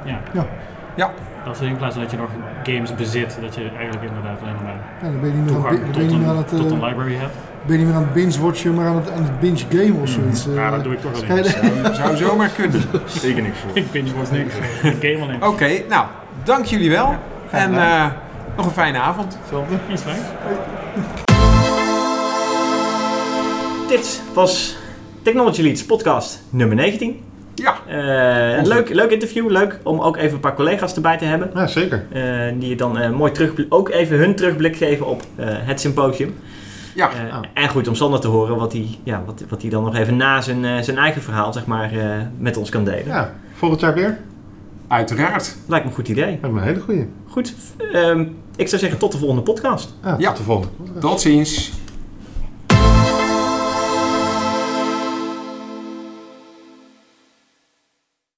[0.03, 0.19] ja.
[0.31, 0.45] Ja.
[0.95, 1.11] Ja.
[1.45, 2.29] Dat is in plaats van dat je nog
[2.63, 5.79] games bezit, dat je eigenlijk inderdaad alleen maar ja, dan ben je niet meer toegang
[5.79, 7.35] tot ben je niet meer aan een, het, tot een library hebt.
[7.65, 10.47] Ben je niet meer aan het binge-watchen, maar aan het, aan het binge-gamen of zoiets.
[10.47, 10.55] eh.
[10.55, 11.43] Ja, dat doe ik toch alleen.
[11.43, 12.81] de- zou zomaar kunnen.
[13.21, 13.69] Zeker niks voor.
[13.77, 14.53] Ik binge watch niks.
[14.83, 15.43] Ik game alleen.
[15.43, 16.05] Oké, nou,
[16.43, 17.15] dank jullie wel.
[17.51, 18.05] en eh,
[18.57, 19.37] nog een fijne avond.
[19.39, 19.75] Hetzelfde.
[19.87, 20.19] Is fijn.
[23.87, 24.77] Dit was
[25.21, 27.19] Technology Leads podcast nummer 19.
[27.55, 31.25] Ja, Eh, een leuk, leuk interview, leuk om ook even een paar collega's erbij te
[31.25, 31.51] hebben.
[31.53, 32.05] Ja, zeker.
[32.11, 32.23] eh,
[32.59, 36.35] die je dan eh, mooi terug, ook even hun terugblik geven op eh, het symposium.
[36.95, 37.09] Ja.
[37.11, 37.39] Eh, Ah.
[37.53, 40.15] En goed om Sander te horen wat hij ja, wat, wat hij dan nog even
[40.17, 43.05] na zijn, eh, zijn eigen verhaal zeg maar, eh, met ons kan delen.
[43.07, 44.19] Ja, volgend jaar weer.
[44.87, 45.55] uiteraard.
[45.67, 46.25] Lijkt me een goed idee.
[46.25, 47.07] Lijkt me een hele goeie.
[47.27, 47.53] Goed,
[47.91, 48.25] ehm,
[48.55, 49.93] ik zou zeggen tot de volgende podcast.
[50.17, 50.69] Ja, tot de volgende.
[50.99, 51.71] Tot ziens.